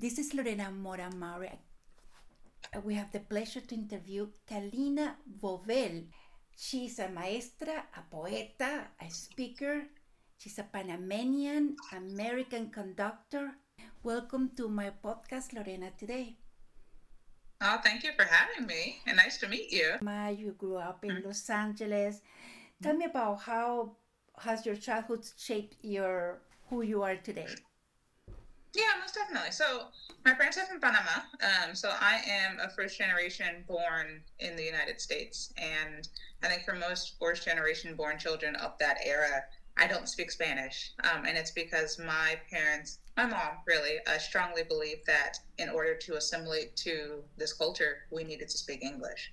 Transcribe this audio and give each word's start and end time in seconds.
This 0.00 0.16
is 0.16 0.32
Lorena 0.32 0.70
Mora-Mowry. 0.72 1.60
We 2.84 2.94
have 2.94 3.12
the 3.12 3.20
pleasure 3.20 3.60
to 3.60 3.74
interview 3.74 4.28
Kalena 4.48 5.16
Bovell. 5.28 6.06
She's 6.56 6.98
a 6.98 7.10
maestra, 7.10 7.84
a 7.94 8.00
poeta, 8.10 8.88
a 8.96 9.10
speaker. 9.10 9.84
She's 10.38 10.58
a 10.58 10.62
Panamanian 10.62 11.76
American 11.92 12.70
conductor. 12.70 13.52
Welcome 14.02 14.52
to 14.56 14.70
my 14.70 14.90
podcast, 15.04 15.52
Lorena, 15.52 15.92
today. 15.98 16.38
Oh, 17.60 17.76
thank 17.84 18.02
you 18.02 18.12
for 18.16 18.24
having 18.24 18.66
me, 18.66 19.02
and 19.04 19.18
nice 19.18 19.36
to 19.44 19.48
meet 19.48 19.70
you. 19.70 20.00
Ma, 20.00 20.28
You 20.28 20.52
grew 20.52 20.76
up 20.76 21.04
in 21.04 21.10
mm-hmm. 21.10 21.26
Los 21.28 21.50
Angeles. 21.50 22.22
Tell 22.82 22.96
me 22.96 23.04
about 23.04 23.42
how 23.42 23.96
has 24.38 24.64
your 24.64 24.76
childhood 24.76 25.28
shaped 25.36 25.76
your 25.82 26.40
who 26.70 26.80
you 26.80 27.02
are 27.02 27.16
today. 27.16 27.52
Yeah, 28.74 28.84
most 29.00 29.14
definitely. 29.14 29.50
So 29.50 29.88
my 30.24 30.34
parents 30.34 30.56
are 30.58 30.66
from 30.66 30.80
Panama. 30.80 31.22
Um, 31.42 31.74
so 31.74 31.90
I 32.00 32.20
am 32.26 32.60
a 32.60 32.70
first 32.70 32.98
generation 32.98 33.64
born 33.66 34.22
in 34.38 34.54
the 34.56 34.62
United 34.62 35.00
States, 35.00 35.52
and 35.56 36.08
I 36.42 36.48
think 36.48 36.64
for 36.64 36.74
most 36.74 37.16
first 37.18 37.44
generation 37.44 37.96
born 37.96 38.18
children 38.18 38.54
of 38.56 38.78
that 38.78 38.98
era, 39.04 39.44
I 39.76 39.86
don't 39.86 40.08
speak 40.08 40.30
Spanish, 40.30 40.92
um, 41.04 41.24
and 41.24 41.36
it's 41.36 41.52
because 41.52 41.98
my 41.98 42.38
parents, 42.50 42.98
my 43.16 43.26
mom, 43.26 43.58
really, 43.66 43.98
uh, 44.06 44.18
strongly 44.18 44.62
believed 44.62 45.06
that 45.06 45.38
in 45.58 45.68
order 45.68 45.96
to 45.96 46.16
assimilate 46.16 46.76
to 46.76 47.24
this 47.38 47.52
culture, 47.52 48.04
we 48.10 48.24
needed 48.24 48.48
to 48.50 48.58
speak 48.58 48.84
English. 48.84 49.32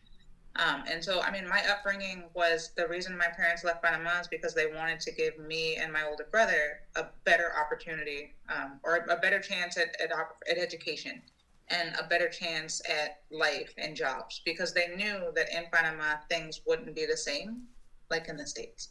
Um, 0.57 0.83
and 0.89 1.03
so, 1.03 1.21
I 1.21 1.29
mean, 1.29 1.47
my 1.47 1.61
upbringing 1.69 2.23
was 2.33 2.71
the 2.75 2.87
reason 2.87 3.15
my 3.15 3.27
parents 3.27 3.63
left 3.63 3.83
Panama 3.83 4.19
is 4.19 4.27
because 4.27 4.55
they 4.55 4.67
wanted 4.67 4.99
to 5.01 5.11
give 5.11 5.37
me 5.37 5.75
and 5.75 5.93
my 5.93 6.03
older 6.03 6.27
brother 6.31 6.79
a 6.95 7.05
better 7.25 7.51
opportunity 7.59 8.33
um, 8.49 8.79
or 8.83 9.05
a 9.09 9.17
better 9.17 9.39
chance 9.39 9.77
at, 9.77 9.95
at, 10.01 10.11
at 10.49 10.57
education 10.57 11.21
and 11.69 11.93
a 11.99 12.07
better 12.07 12.29
chance 12.29 12.81
at 12.89 13.21
life 13.29 13.73
and 13.77 13.95
jobs 13.95 14.41
because 14.45 14.73
they 14.73 14.87
knew 14.95 15.31
that 15.35 15.47
in 15.55 15.65
Panama 15.71 16.15
things 16.29 16.61
wouldn't 16.65 16.95
be 16.95 17.05
the 17.05 17.17
same 17.17 17.63
like 18.09 18.27
in 18.27 18.37
the 18.37 18.47
States. 18.47 18.89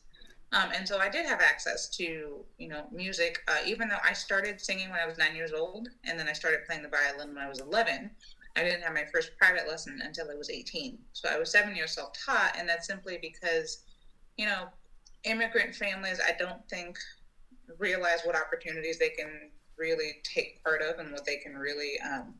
Um, 0.53 0.71
and 0.75 0.87
so 0.87 0.99
I 0.99 1.09
did 1.09 1.27
have 1.27 1.41
access 1.41 1.89
to, 1.97 2.45
you 2.59 2.69
know, 2.69 2.87
music, 2.93 3.43
uh, 3.49 3.67
even 3.67 3.89
though 3.89 3.99
I 4.05 4.13
started 4.13 4.61
singing 4.61 4.91
when 4.91 5.01
I 5.01 5.07
was 5.07 5.19
nine 5.19 5.35
years 5.35 5.53
old, 5.53 5.89
and 6.05 6.19
then 6.19 6.29
I 6.29 6.33
started 6.33 6.61
playing 6.67 6.83
the 6.83 6.89
violin 6.89 7.35
when 7.35 7.43
I 7.43 7.49
was 7.49 7.61
11. 7.61 8.11
I 8.57 8.63
didn't 8.63 8.83
have 8.83 8.95
my 8.95 9.05
first 9.13 9.37
private 9.39 9.69
lesson 9.69 10.01
until 10.03 10.31
I 10.31 10.35
was 10.35 10.49
18. 10.49 10.99
So 11.13 11.29
I 11.29 11.39
was 11.39 11.53
seven 11.53 11.77
years 11.77 11.93
self 11.93 12.13
taught, 12.25 12.57
and 12.59 12.67
that's 12.69 12.87
simply 12.87 13.19
because, 13.21 13.85
you 14.39 14.47
know, 14.47 14.69
immigrant 15.25 15.75
families, 15.75 16.21
I 16.27 16.33
don't 16.39 16.67
think 16.71 16.99
realize 17.79 18.21
what 18.25 18.35
opportunities 18.35 18.99
they 18.99 19.11
can 19.11 19.51
really 19.77 20.15
take 20.25 20.63
part 20.65 20.81
of 20.81 20.99
and 20.99 21.13
what 21.13 21.27
they 21.27 21.37
can 21.37 21.55
really, 21.55 22.01
um, 22.01 22.35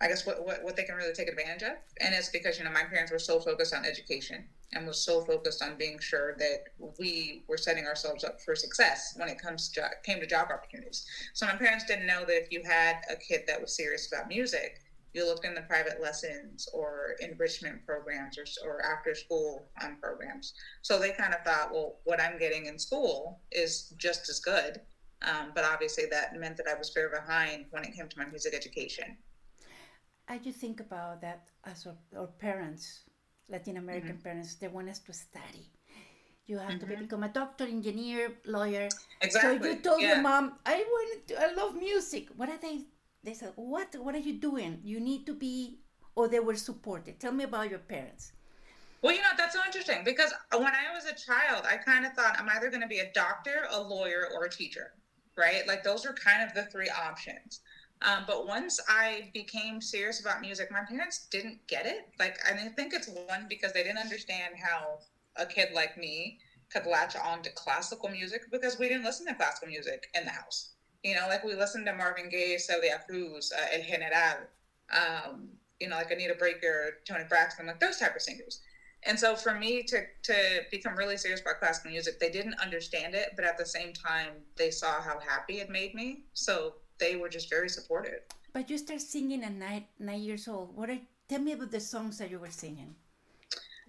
I 0.00 0.08
guess, 0.08 0.26
what, 0.26 0.44
what, 0.44 0.64
what 0.64 0.74
they 0.74 0.82
can 0.82 0.96
really 0.96 1.14
take 1.14 1.28
advantage 1.28 1.62
of. 1.62 1.76
And 2.00 2.14
it's 2.14 2.30
because, 2.30 2.58
you 2.58 2.64
know, 2.64 2.72
my 2.72 2.82
parents 2.82 3.12
were 3.12 3.18
so 3.20 3.38
focused 3.38 3.74
on 3.74 3.84
education 3.84 4.44
and 4.74 4.86
was 4.86 5.04
so 5.04 5.22
focused 5.22 5.62
on 5.62 5.78
being 5.78 5.98
sure 5.98 6.34
that 6.38 6.64
we 6.98 7.44
were 7.48 7.56
setting 7.56 7.86
ourselves 7.86 8.24
up 8.24 8.40
for 8.40 8.54
success 8.54 9.14
when 9.16 9.28
it 9.28 9.40
comes 9.40 9.68
to 9.70 9.88
came 10.04 10.20
to 10.20 10.26
job 10.26 10.48
opportunities. 10.50 11.06
So 11.32 11.46
my 11.46 11.56
parents 11.56 11.84
didn't 11.86 12.06
know 12.06 12.24
that 12.26 12.42
if 12.42 12.50
you 12.50 12.62
had 12.64 13.02
a 13.10 13.16
kid 13.16 13.42
that 13.46 13.60
was 13.60 13.76
serious 13.76 14.10
about 14.12 14.28
music, 14.28 14.80
you 15.12 15.24
looked 15.24 15.46
in 15.46 15.54
the 15.54 15.62
private 15.62 16.02
lessons 16.02 16.68
or 16.74 17.14
enrichment 17.20 17.86
programs 17.86 18.36
or, 18.36 18.44
or 18.68 18.84
after 18.84 19.14
school 19.14 19.68
um, 19.82 19.96
programs. 20.02 20.54
So 20.82 20.98
they 20.98 21.12
kind 21.12 21.32
of 21.32 21.42
thought, 21.44 21.72
well, 21.72 22.00
what 22.04 22.20
I'm 22.20 22.38
getting 22.38 22.66
in 22.66 22.78
school 22.78 23.40
is 23.52 23.94
just 23.96 24.28
as 24.28 24.40
good. 24.40 24.80
Um, 25.22 25.52
but 25.54 25.64
obviously, 25.64 26.04
that 26.10 26.34
meant 26.36 26.56
that 26.56 26.66
I 26.68 26.76
was 26.76 26.90
very 26.90 27.10
behind 27.10 27.66
when 27.70 27.84
it 27.84 27.94
came 27.94 28.08
to 28.08 28.18
my 28.18 28.26
music 28.26 28.54
education. 28.54 29.16
Do 30.28 30.38
you 30.42 30.52
think 30.52 30.80
about 30.80 31.20
that 31.20 31.48
as 31.64 31.86
our 32.16 32.26
parents 32.26 33.04
Latin 33.48 33.76
American 33.76 34.12
mm-hmm. 34.12 34.22
parents, 34.22 34.54
they 34.54 34.68
want 34.68 34.88
us 34.88 34.98
to 35.00 35.12
study. 35.12 35.70
You 36.46 36.58
have 36.58 36.72
mm-hmm. 36.72 36.90
to 36.90 36.96
become 36.96 37.22
a 37.22 37.28
doctor, 37.28 37.64
engineer, 37.64 38.32
lawyer. 38.44 38.88
Exactly. 39.20 39.58
So 39.58 39.74
you 39.74 39.80
told 39.80 40.02
yeah. 40.02 40.08
your 40.14 40.22
mom, 40.22 40.58
I 40.66 40.76
want 40.76 41.28
to, 41.28 41.40
I 41.40 41.52
love 41.54 41.74
music. 41.74 42.28
What 42.36 42.48
are 42.48 42.58
they? 42.58 42.82
They 43.22 43.34
said, 43.34 43.52
what? 43.56 43.96
What 43.96 44.14
are 44.14 44.18
you 44.18 44.34
doing? 44.34 44.80
You 44.84 45.00
need 45.00 45.24
to 45.26 45.34
be, 45.34 45.78
or 46.14 46.28
they 46.28 46.40
were 46.40 46.56
supported. 46.56 47.18
Tell 47.18 47.32
me 47.32 47.44
about 47.44 47.70
your 47.70 47.78
parents. 47.78 48.32
Well, 49.00 49.14
you 49.14 49.20
know, 49.20 49.28
that's 49.36 49.54
so 49.54 49.60
interesting 49.66 50.02
because 50.04 50.32
when 50.50 50.66
I 50.66 50.94
was 50.94 51.04
a 51.04 51.14
child, 51.14 51.64
I 51.70 51.76
kind 51.76 52.06
of 52.06 52.12
thought 52.12 52.36
I'm 52.38 52.48
either 52.50 52.70
going 52.70 52.82
to 52.82 52.88
be 52.88 53.00
a 53.00 53.12
doctor, 53.12 53.66
a 53.70 53.80
lawyer, 53.80 54.28
or 54.34 54.44
a 54.44 54.50
teacher, 54.50 54.92
right? 55.36 55.66
Like 55.66 55.82
those 55.82 56.06
are 56.06 56.14
kind 56.14 56.42
of 56.42 56.54
the 56.54 56.64
three 56.70 56.88
options. 56.88 57.60
Um, 58.04 58.24
but 58.26 58.46
once 58.46 58.78
I 58.86 59.30
became 59.32 59.80
serious 59.80 60.20
about 60.20 60.42
music, 60.42 60.70
my 60.70 60.82
parents 60.86 61.26
didn't 61.30 61.66
get 61.66 61.86
it. 61.86 62.06
Like, 62.18 62.38
I 62.46 62.52
think 62.68 62.92
it's 62.92 63.08
one 63.08 63.46
because 63.48 63.72
they 63.72 63.82
didn't 63.82 63.98
understand 63.98 64.54
how 64.62 64.98
a 65.36 65.46
kid 65.46 65.70
like 65.74 65.96
me 65.96 66.38
could 66.70 66.86
latch 66.86 67.16
on 67.16 67.42
to 67.42 67.50
classical 67.50 68.10
music 68.10 68.42
because 68.52 68.78
we 68.78 68.88
didn't 68.88 69.04
listen 69.04 69.26
to 69.26 69.34
classical 69.34 69.68
music 69.68 70.08
in 70.14 70.24
the 70.24 70.30
house. 70.30 70.72
You 71.02 71.14
know, 71.14 71.26
like 71.28 71.44
we 71.44 71.54
listened 71.54 71.86
to 71.86 71.94
Marvin 71.94 72.28
Gaye, 72.28 72.58
Celia 72.58 73.00
Cruz, 73.08 73.52
uh, 73.56 73.66
El 73.72 73.82
General, 73.82 74.48
um, 74.92 75.48
you 75.80 75.88
know, 75.88 75.96
like 75.96 76.10
Anita 76.10 76.34
Baker, 76.38 76.98
Toni 77.06 77.24
Braxton, 77.28 77.66
like 77.66 77.80
those 77.80 77.96
type 77.98 78.16
of 78.16 78.22
singers. 78.22 78.60
And 79.06 79.18
so 79.18 79.36
for 79.36 79.54
me 79.54 79.82
to 79.82 80.00
to 80.24 80.60
become 80.70 80.96
really 80.96 81.18
serious 81.18 81.42
about 81.42 81.58
classical 81.58 81.90
music, 81.90 82.18
they 82.18 82.30
didn't 82.30 82.54
understand 82.54 83.14
it, 83.14 83.30
but 83.36 83.44
at 83.44 83.58
the 83.58 83.66
same 83.66 83.92
time, 83.92 84.32
they 84.56 84.70
saw 84.70 85.02
how 85.02 85.18
happy 85.20 85.60
it 85.60 85.68
made 85.68 85.94
me. 85.94 86.22
So 86.32 86.76
they 86.98 87.16
were 87.16 87.28
just 87.28 87.50
very 87.50 87.68
supportive. 87.68 88.20
But 88.52 88.70
you 88.70 88.78
start 88.78 89.00
singing 89.00 89.42
at 89.42 89.52
nine 89.52 89.84
nine 89.98 90.22
years 90.22 90.46
old. 90.48 90.76
What 90.76 90.90
are 90.90 90.98
tell 91.28 91.40
me 91.40 91.52
about 91.52 91.70
the 91.70 91.80
songs 91.80 92.18
that 92.18 92.30
you 92.30 92.38
were 92.38 92.50
singing? 92.50 92.94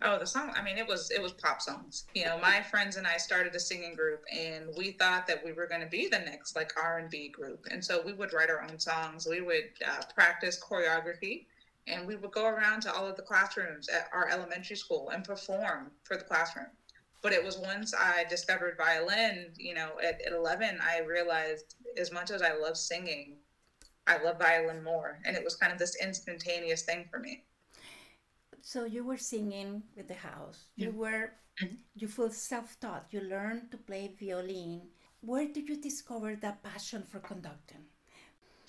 Oh, 0.02 0.20
the 0.20 0.28
song. 0.28 0.52
I 0.56 0.62
mean, 0.62 0.78
it 0.78 0.88
was 0.88 1.12
it 1.12 1.22
was 1.22 1.34
pop 1.34 1.62
songs. 1.62 2.06
You 2.14 2.26
know, 2.26 2.38
my 2.40 2.62
friends 2.62 2.98
and 2.98 3.08
I 3.08 3.18
started 3.18 3.56
a 3.56 3.60
singing 3.60 3.96
group, 3.96 4.24
and 4.32 4.66
we 4.76 4.92
thought 4.92 5.26
that 5.28 5.44
we 5.44 5.54
were 5.54 5.68
going 5.68 5.82
to 5.82 5.88
be 5.88 6.08
the 6.08 6.20
next 6.20 6.56
like 6.56 6.74
R 6.82 6.98
and 6.98 7.10
B 7.10 7.30
group. 7.30 7.66
And 7.72 7.84
so 7.84 8.02
we 8.06 8.14
would 8.14 8.34
write 8.34 8.50
our 8.50 8.64
own 8.64 8.78
songs. 8.80 9.28
We 9.30 9.42
would 9.42 9.70
uh, 9.88 10.04
practice 10.14 10.60
choreography, 10.60 11.46
and 11.88 12.06
we 12.06 12.18
would 12.18 12.32
go 12.32 12.46
around 12.46 12.82
to 12.82 12.94
all 12.94 13.08
of 13.08 13.16
the 13.16 13.22
classrooms 13.22 13.88
at 13.88 14.10
our 14.14 14.28
elementary 14.30 14.76
school 14.76 15.10
and 15.10 15.24
perform 15.24 15.92
for 16.04 16.18
the 16.18 16.24
classroom. 16.24 16.68
But 17.26 17.34
it 17.34 17.44
was 17.44 17.58
once 17.58 17.92
I 17.92 18.24
discovered 18.26 18.78
violin, 18.78 19.48
you 19.58 19.74
know, 19.74 19.94
at, 20.00 20.22
at 20.22 20.32
11, 20.32 20.78
I 20.80 21.00
realized 21.00 21.74
as 21.98 22.12
much 22.12 22.30
as 22.30 22.44
I 22.44 22.54
love 22.54 22.78
singing, 22.78 23.38
I 24.06 24.22
love 24.22 24.38
violin 24.38 24.84
more. 24.84 25.18
And 25.26 25.36
it 25.36 25.44
was 25.44 25.56
kind 25.56 25.74
of 25.74 25.80
this 25.80 25.98
instantaneous 26.00 26.84
thing 26.84 27.08
for 27.10 27.18
me. 27.18 27.44
So 28.62 28.86
you 28.86 29.04
were 29.04 29.18
singing 29.18 29.82
with 29.98 30.08
the 30.08 30.14
house. 30.14 30.66
You 30.76 30.92
were, 30.92 31.32
mm-hmm. 31.60 31.78
you 31.96 32.08
feel 32.08 32.30
self-taught. 32.30 33.08
You 33.10 33.22
learned 33.22 33.72
to 33.72 33.78
play 33.78 34.14
violin. 34.22 34.84
Where 35.22 35.48
did 35.48 35.68
you 35.68 35.82
discover 35.82 36.36
that 36.36 36.62
passion 36.62 37.02
for 37.10 37.18
conducting? 37.18 37.86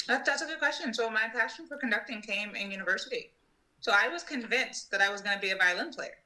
That, 0.09 0.25
that's 0.25 0.41
a 0.41 0.47
good 0.47 0.61
question. 0.61 0.95
So 0.95 1.11
my 1.11 1.28
passion 1.31 1.66
for 1.66 1.77
conducting 1.77 2.22
came 2.22 2.55
in 2.55 2.71
university. 2.71 3.33
So 3.81 3.93
I 3.95 4.09
was 4.09 4.22
convinced 4.22 4.91
that 4.93 5.03
I 5.03 5.11
was 5.11 5.21
going 5.21 5.37
to 5.37 5.43
be 5.43 5.50
a 5.50 5.56
violin 5.56 5.91
player 5.91 6.16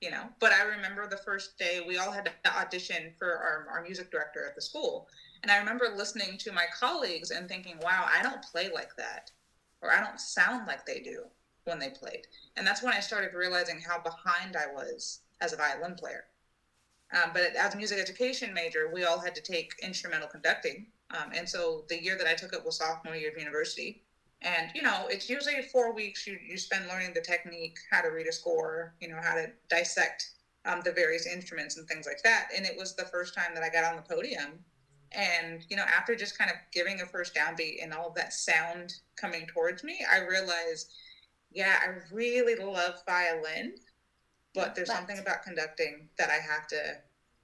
you 0.00 0.10
know 0.10 0.24
but 0.40 0.52
i 0.52 0.62
remember 0.62 1.08
the 1.08 1.16
first 1.16 1.58
day 1.58 1.82
we 1.86 1.96
all 1.96 2.10
had 2.10 2.24
to 2.24 2.56
audition 2.58 3.12
for 3.18 3.36
our, 3.36 3.66
our 3.72 3.82
music 3.82 4.10
director 4.10 4.44
at 4.46 4.54
the 4.54 4.60
school. 4.60 5.08
And 5.42 5.50
i 5.50 5.58
remember 5.58 5.94
listening 5.94 6.38
to 6.38 6.52
my 6.52 6.66
colleagues 6.78 7.30
and 7.30 7.48
thinking 7.48 7.78
wow 7.82 8.06
i 8.08 8.22
don't 8.22 8.42
play 8.42 8.70
like 8.72 8.96
that 8.96 9.30
or 9.80 9.92
i 9.92 10.00
don't 10.00 10.20
sound 10.20 10.66
like 10.66 10.86
they 10.86 11.00
do 11.00 11.24
when 11.64 11.78
they 11.78 11.88
played. 11.88 12.26
And 12.56 12.66
that's 12.66 12.82
when 12.82 12.94
i 12.94 13.00
started 13.00 13.34
realizing 13.34 13.80
how 13.80 14.00
behind 14.00 14.56
i 14.56 14.66
was 14.72 15.20
as 15.40 15.52
a 15.52 15.56
violin 15.56 15.94
player. 15.94 16.24
Um, 17.12 17.30
but 17.32 17.54
as 17.56 17.74
a 17.74 17.76
music 17.76 17.98
education 17.98 18.52
major 18.52 18.90
we 18.92 19.04
all 19.04 19.20
had 19.20 19.34
to 19.34 19.42
take 19.42 19.72
instrumental 19.82 20.28
conducting. 20.28 20.86
Um, 21.10 21.30
and 21.34 21.48
so 21.48 21.84
the 21.88 22.02
year 22.02 22.18
that 22.18 22.26
i 22.26 22.34
took 22.34 22.52
it 22.52 22.64
was 22.64 22.78
sophomore 22.78 23.16
year 23.16 23.30
of 23.30 23.38
university 23.38 24.03
and, 24.44 24.70
you 24.74 24.82
know, 24.82 25.06
it's 25.08 25.28
usually 25.28 25.62
four 25.72 25.94
weeks 25.94 26.26
you, 26.26 26.38
you 26.46 26.58
spend 26.58 26.86
learning 26.86 27.12
the 27.14 27.20
technique, 27.20 27.78
how 27.90 28.02
to 28.02 28.08
read 28.08 28.26
a 28.26 28.32
score, 28.32 28.94
you 29.00 29.08
know, 29.08 29.18
how 29.22 29.34
to 29.34 29.50
dissect 29.70 30.30
um, 30.66 30.82
the 30.84 30.92
various 30.92 31.26
instruments 31.26 31.76
and 31.76 31.88
things 31.88 32.06
like 32.06 32.22
that. 32.22 32.48
And 32.56 32.66
it 32.66 32.76
was 32.76 32.94
the 32.94 33.06
first 33.06 33.34
time 33.34 33.54
that 33.54 33.64
I 33.64 33.70
got 33.70 33.84
on 33.84 33.96
the 33.96 34.14
podium. 34.14 34.64
And, 35.12 35.64
you 35.68 35.76
know, 35.76 35.84
after 35.84 36.14
just 36.14 36.36
kind 36.36 36.50
of 36.50 36.56
giving 36.72 37.00
a 37.00 37.06
first 37.06 37.34
downbeat 37.34 37.82
and 37.82 37.92
all 37.92 38.08
of 38.08 38.14
that 38.16 38.32
sound 38.32 38.94
coming 39.16 39.46
towards 39.46 39.82
me, 39.82 40.04
I 40.10 40.18
realized, 40.26 40.92
yeah, 41.50 41.76
I 41.82 42.14
really 42.14 42.56
love 42.56 42.94
violin, 43.06 43.74
but 44.54 44.74
there's 44.74 44.88
but. 44.88 44.96
something 44.96 45.18
about 45.18 45.42
conducting 45.42 46.08
that 46.18 46.30
I 46.30 46.34
have 46.34 46.66
to 46.68 46.96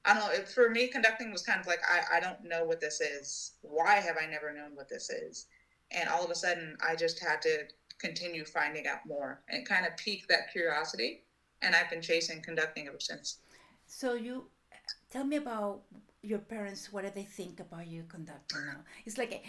I 0.05 0.15
don't 0.15 0.23
know. 0.23 0.45
For 0.45 0.71
me, 0.71 0.89
conducting 0.89 1.31
was 1.31 1.43
kind 1.43 1.61
of 1.61 1.67
like 1.67 1.81
I, 1.89 2.17
I 2.17 2.21
don't 2.21 2.45
know 2.45 2.65
what 2.65 2.81
this 2.81 3.01
is. 3.01 3.53
Why 3.61 3.97
have 3.97 4.17
I 4.21 4.27
never 4.27 4.53
known 4.53 4.75
what 4.75 4.89
this 4.89 5.11
is? 5.11 5.47
And 5.93 6.09
all 6.09 6.25
of 6.25 6.31
a 6.31 6.35
sudden 6.35 6.77
i 6.87 6.95
just 6.95 7.19
had 7.19 7.41
to 7.43 7.65
continue 7.99 8.45
finding 8.45 8.87
out 8.87 9.05
more 9.07 9.41
and 9.49 9.67
kind 9.67 9.87
of 9.87 9.97
piqued 9.97 10.29
that 10.29 10.51
curiosity 10.53 11.23
and 11.63 11.75
i've 11.75 11.91
been 11.91 12.03
chasing 12.03 12.41
conducting 12.43 12.89
ever 12.89 13.01
since 13.01 13.39
so 13.87 14.15
you 14.15 14.47
tell 15.11 15.25
me 15.25 15.37
about 15.37 15.83
your 16.23 16.39
parents 16.39 16.93
what 16.93 17.05
do 17.05 17.11
they 17.15 17.25
think 17.25 17.61
about 17.61 17.87
you 17.87 18.05
conducting 18.09 18.67
now 18.67 18.81
it's 19.05 19.19
like 19.19 19.45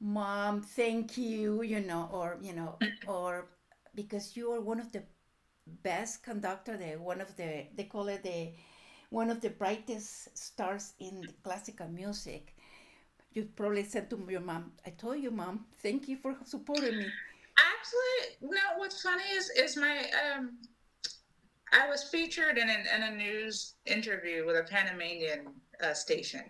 mom, 0.00 0.62
thank 0.62 1.18
you, 1.18 1.62
you 1.62 1.80
know, 1.80 2.08
or 2.12 2.38
you 2.40 2.54
know, 2.54 2.78
or 3.06 3.48
because 3.94 4.36
you 4.36 4.50
are 4.52 4.60
one 4.60 4.80
of 4.80 4.90
the 4.92 5.02
best 5.82 6.22
conductor, 6.22 6.76
the 6.76 6.96
one 6.96 7.20
of 7.20 7.36
the 7.36 7.66
they 7.76 7.84
call 7.84 8.08
it 8.08 8.22
the 8.22 8.52
one 9.10 9.30
of 9.30 9.40
the 9.40 9.50
brightest 9.50 10.36
stars 10.36 10.94
in 10.98 11.28
classical 11.42 11.88
music. 11.88 12.56
You 13.32 13.44
probably 13.54 13.84
said 13.84 14.10
to 14.10 14.26
your 14.28 14.40
mom, 14.40 14.72
"I 14.84 14.90
told 14.90 15.20
you, 15.20 15.30
mom, 15.30 15.66
thank 15.82 16.08
you 16.08 16.16
for 16.16 16.36
supporting 16.44 16.98
me." 16.98 17.06
Actually, 17.58 18.48
no. 18.50 18.60
What's 18.76 19.02
funny 19.02 19.24
is 19.34 19.50
is 19.50 19.76
my 19.76 20.10
um, 20.22 20.58
I 21.72 21.88
was 21.88 22.02
featured 22.04 22.58
in 22.58 22.68
an, 22.68 22.84
in 22.94 23.02
a 23.02 23.14
news 23.14 23.74
interview 23.86 24.46
with 24.46 24.56
a 24.56 24.64
Panamanian 24.64 25.46
uh, 25.82 25.94
station, 25.94 26.42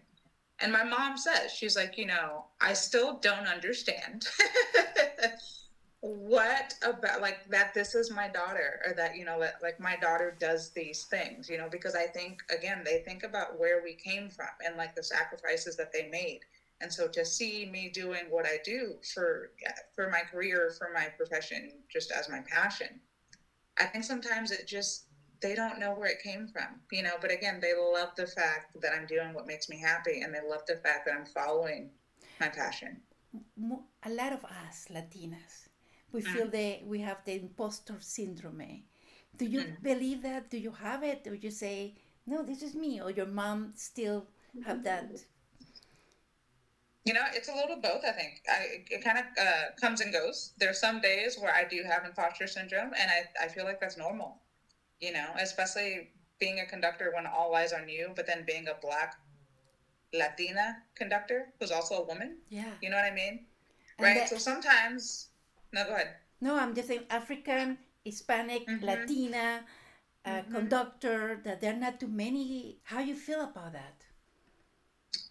and 0.60 0.72
my 0.72 0.84
mom 0.84 1.18
says 1.18 1.52
she's 1.52 1.76
like, 1.76 1.98
you 1.98 2.06
know, 2.06 2.46
I 2.60 2.72
still 2.72 3.18
don't 3.18 3.46
understand 3.46 4.26
what 6.00 6.72
about 6.82 7.20
like 7.20 7.46
that 7.50 7.74
this 7.74 7.94
is 7.94 8.10
my 8.10 8.26
daughter 8.26 8.80
or 8.86 8.94
that 8.94 9.16
you 9.16 9.24
know 9.24 9.38
that 9.38 9.56
like 9.62 9.78
my 9.78 9.96
daughter 9.96 10.34
does 10.40 10.70
these 10.70 11.04
things 11.04 11.46
you 11.46 11.58
know 11.58 11.68
because 11.70 11.94
i 11.94 12.06
think 12.06 12.40
again 12.56 12.80
they 12.84 13.02
think 13.04 13.22
about 13.22 13.58
where 13.58 13.82
we 13.84 13.94
came 13.94 14.30
from 14.30 14.48
and 14.64 14.78
like 14.78 14.94
the 14.94 15.02
sacrifices 15.02 15.76
that 15.76 15.92
they 15.92 16.08
made 16.08 16.40
and 16.80 16.92
so 16.92 17.06
to 17.08 17.24
see 17.24 17.68
me 17.70 17.90
doing 17.92 18.24
what 18.30 18.46
i 18.46 18.58
do 18.64 18.94
for 19.14 19.50
for 19.94 20.10
my 20.10 20.20
career 20.20 20.72
for 20.78 20.88
my 20.94 21.06
profession 21.16 21.70
just 21.90 22.10
as 22.12 22.28
my 22.28 22.40
passion 22.48 23.00
i 23.78 23.84
think 23.84 24.04
sometimes 24.04 24.50
it 24.50 24.66
just 24.66 25.06
they 25.42 25.54
don't 25.54 25.78
know 25.80 25.94
where 25.94 26.08
it 26.08 26.22
came 26.22 26.46
from 26.48 26.80
you 26.92 27.02
know 27.02 27.14
but 27.20 27.30
again 27.30 27.58
they 27.60 27.72
love 27.74 28.10
the 28.16 28.26
fact 28.26 28.76
that 28.80 28.92
i'm 28.92 29.06
doing 29.06 29.32
what 29.32 29.46
makes 29.46 29.68
me 29.68 29.78
happy 29.78 30.20
and 30.22 30.34
they 30.34 30.40
love 30.46 30.62
the 30.66 30.76
fact 30.76 31.06
that 31.06 31.14
i'm 31.14 31.26
following 31.26 31.90
my 32.40 32.48
passion 32.48 33.00
a 34.04 34.10
lot 34.10 34.32
of 34.32 34.44
us 34.44 34.86
latinas 34.90 35.70
we 36.12 36.22
feel 36.22 36.46
mm. 36.46 36.52
that 36.52 36.86
we 36.86 37.00
have 37.00 37.18
the 37.24 37.34
imposter 37.34 37.96
syndrome. 38.00 38.82
Do 39.36 39.44
you 39.44 39.60
mm. 39.60 39.82
believe 39.82 40.22
that? 40.22 40.50
Do 40.50 40.58
you 40.58 40.72
have 40.72 41.02
it? 41.02 41.26
Or 41.26 41.34
you 41.34 41.50
say, 41.50 41.94
no, 42.26 42.42
this 42.42 42.62
is 42.62 42.74
me? 42.74 43.00
Or 43.00 43.10
your 43.10 43.26
mom 43.26 43.72
still 43.76 44.26
have 44.66 44.82
that? 44.84 45.10
You 47.04 47.14
know, 47.14 47.22
it's 47.32 47.48
a 47.48 47.54
little 47.54 47.76
both, 47.76 48.04
I 48.06 48.12
think. 48.12 48.42
I, 48.48 48.84
it 48.90 49.02
kind 49.02 49.18
of 49.18 49.24
uh, 49.40 49.62
comes 49.80 50.00
and 50.00 50.12
goes. 50.12 50.52
There's 50.58 50.78
some 50.78 51.00
days 51.00 51.38
where 51.38 51.54
I 51.54 51.64
do 51.64 51.82
have 51.82 52.04
imposter 52.04 52.46
syndrome, 52.46 52.92
and 52.98 53.10
I, 53.10 53.44
I 53.44 53.48
feel 53.48 53.64
like 53.64 53.80
that's 53.80 53.96
normal, 53.96 54.36
you 55.00 55.12
know, 55.12 55.26
especially 55.40 56.10
being 56.38 56.60
a 56.60 56.66
conductor 56.66 57.10
when 57.14 57.26
all 57.26 57.54
eyes 57.54 57.72
on 57.72 57.88
you, 57.88 58.12
but 58.14 58.26
then 58.26 58.44
being 58.46 58.68
a 58.68 58.74
black 58.82 59.14
Latina 60.12 60.76
conductor 60.94 61.52
who's 61.58 61.70
also 61.70 62.02
a 62.02 62.04
woman. 62.04 62.38
Yeah. 62.50 62.70
You 62.82 62.90
know 62.90 62.96
what 62.96 63.04
I 63.10 63.14
mean? 63.14 63.46
And 63.98 64.04
right. 64.04 64.16
That, 64.16 64.28
so 64.28 64.36
sometimes 64.36 65.28
no, 65.72 65.84
go 65.84 65.94
ahead. 65.94 66.16
No, 66.40 66.56
I'm 66.56 66.74
just 66.74 66.88
saying 66.88 67.04
African, 67.10 67.78
Hispanic, 68.04 68.66
mm-hmm. 68.66 68.84
Latina, 68.84 69.62
uh, 70.24 70.30
mm-hmm. 70.30 70.54
conductor, 70.54 71.40
that 71.44 71.60
there 71.60 71.74
are 71.74 71.78
not 71.78 72.00
too 72.00 72.08
many. 72.08 72.78
How 72.84 73.00
do 73.00 73.06
you 73.06 73.14
feel 73.14 73.42
about 73.42 73.72
that? 73.72 74.04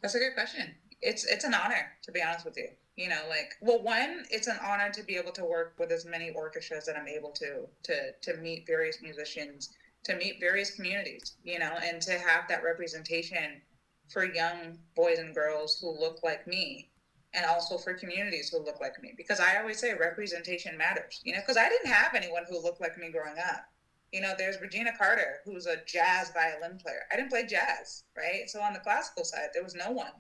That's 0.01 0.15
a 0.15 0.19
good 0.19 0.33
question. 0.33 0.75
It's 1.01 1.25
it's 1.25 1.45
an 1.45 1.53
honor 1.53 1.91
to 2.03 2.11
be 2.11 2.21
honest 2.21 2.45
with 2.45 2.57
you. 2.57 2.69
You 2.95 3.09
know, 3.09 3.21
like 3.29 3.53
well, 3.61 3.81
one, 3.81 4.25
it's 4.29 4.47
an 4.47 4.57
honor 4.63 4.91
to 4.91 5.03
be 5.03 5.15
able 5.15 5.31
to 5.33 5.45
work 5.45 5.75
with 5.79 5.91
as 5.91 6.05
many 6.05 6.31
orchestras 6.31 6.85
that 6.85 6.97
I'm 6.97 7.07
able 7.07 7.31
to 7.31 7.65
to 7.83 8.11
to 8.21 8.37
meet 8.37 8.67
various 8.67 9.01
musicians, 9.01 9.69
to 10.03 10.15
meet 10.15 10.39
various 10.39 10.71
communities. 10.71 11.37
You 11.43 11.59
know, 11.59 11.77
and 11.81 12.01
to 12.01 12.11
have 12.11 12.47
that 12.49 12.63
representation 12.63 13.61
for 14.09 14.25
young 14.25 14.77
boys 14.95 15.19
and 15.19 15.33
girls 15.33 15.79
who 15.79 15.97
look 15.99 16.23
like 16.23 16.47
me 16.47 16.89
and 17.33 17.45
also 17.45 17.77
for 17.77 17.93
communities 17.93 18.49
who 18.49 18.63
look 18.63 18.81
like 18.81 19.01
me 19.01 19.13
because 19.15 19.39
i 19.39 19.57
always 19.57 19.79
say 19.79 19.93
representation 19.93 20.77
matters 20.77 21.21
you 21.23 21.31
know 21.31 21.39
because 21.39 21.57
i 21.57 21.69
didn't 21.69 21.91
have 21.91 22.15
anyone 22.15 22.43
who 22.49 22.61
looked 22.61 22.81
like 22.81 22.97
me 22.97 23.11
growing 23.11 23.37
up 23.37 23.65
you 24.11 24.19
know 24.19 24.33
there's 24.37 24.59
regina 24.61 24.91
carter 24.97 25.37
who's 25.45 25.67
a 25.67 25.77
jazz 25.85 26.31
violin 26.31 26.77
player 26.77 27.01
i 27.11 27.15
didn't 27.15 27.29
play 27.29 27.45
jazz 27.45 28.03
right 28.17 28.49
so 28.49 28.61
on 28.61 28.73
the 28.73 28.79
classical 28.79 29.23
side 29.23 29.49
there 29.53 29.63
was 29.63 29.75
no 29.75 29.91
one 29.91 30.11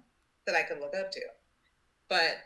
that 0.45 0.55
i 0.55 0.63
could 0.63 0.79
look 0.79 0.95
up 0.95 1.11
to. 1.11 1.21
But 2.07 2.37